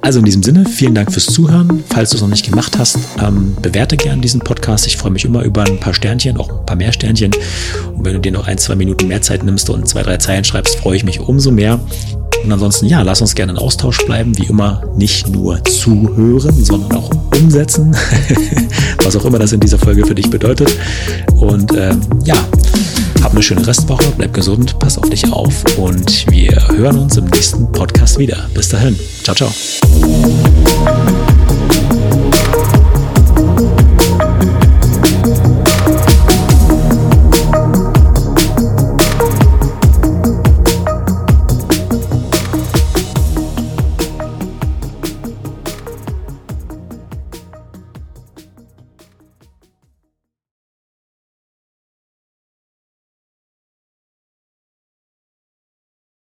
Also 0.00 0.18
in 0.18 0.24
diesem 0.24 0.42
Sinne, 0.42 0.64
vielen 0.66 0.96
Dank 0.96 1.12
fürs 1.12 1.26
Zuhören. 1.26 1.84
Falls 1.88 2.10
du 2.10 2.16
es 2.16 2.22
noch 2.22 2.28
nicht 2.28 2.44
gemacht 2.44 2.76
hast, 2.76 2.98
ähm, 3.22 3.56
bewerte 3.62 3.96
gern 3.96 4.20
diesen 4.20 4.40
Podcast. 4.40 4.86
Ich 4.88 4.96
freue 4.96 5.12
mich 5.12 5.24
immer 5.24 5.44
über 5.44 5.62
ein 5.62 5.78
paar 5.78 5.94
Sternchen, 5.94 6.38
auch 6.38 6.50
ein 6.50 6.66
paar 6.66 6.76
mehr 6.76 6.92
Sternchen. 6.92 7.30
Und 7.94 8.04
wenn 8.04 8.14
du 8.14 8.20
dir 8.20 8.32
noch 8.32 8.48
ein, 8.48 8.58
zwei 8.58 8.74
Minuten 8.74 9.06
mehr 9.06 9.22
Zeit 9.22 9.44
nimmst 9.44 9.70
und 9.70 9.86
zwei, 9.86 10.02
drei 10.02 10.16
Zeilen 10.16 10.42
schreibst, 10.42 10.74
freue 10.74 10.96
ich 10.96 11.04
mich 11.04 11.20
umso 11.20 11.52
mehr. 11.52 11.78
Und 12.42 12.52
ansonsten, 12.52 12.86
ja, 12.86 13.02
lass 13.02 13.20
uns 13.20 13.36
gerne 13.36 13.52
in 13.52 13.58
Austausch 13.58 14.04
bleiben. 14.06 14.36
Wie 14.38 14.46
immer, 14.46 14.82
nicht 14.96 15.28
nur 15.28 15.62
zuhören, 15.64 16.64
sondern 16.64 16.98
auch 16.98 17.10
umsetzen. 17.40 17.96
Was 19.04 19.14
auch 19.14 19.24
immer 19.24 19.38
das 19.38 19.52
in 19.52 19.60
dieser 19.60 19.78
Folge 19.78 20.04
für 20.04 20.14
dich 20.14 20.30
bedeutet. 20.30 20.74
Und 21.36 21.72
ähm, 21.76 22.00
ja, 22.24 22.36
hab 23.26 23.32
eine 23.32 23.42
schöne 23.42 23.66
Restwoche, 23.66 24.12
bleib 24.16 24.32
gesund, 24.34 24.78
pass 24.78 24.98
auf 24.98 25.10
dich 25.10 25.32
auf 25.32 25.64
und 25.78 26.30
wir 26.30 26.68
hören 26.68 26.96
uns 26.96 27.16
im 27.16 27.24
nächsten 27.24 27.72
Podcast 27.72 28.20
wieder. 28.20 28.48
Bis 28.54 28.68
dahin. 28.68 28.96
Ciao, 29.24 29.34
ciao. 29.34 29.52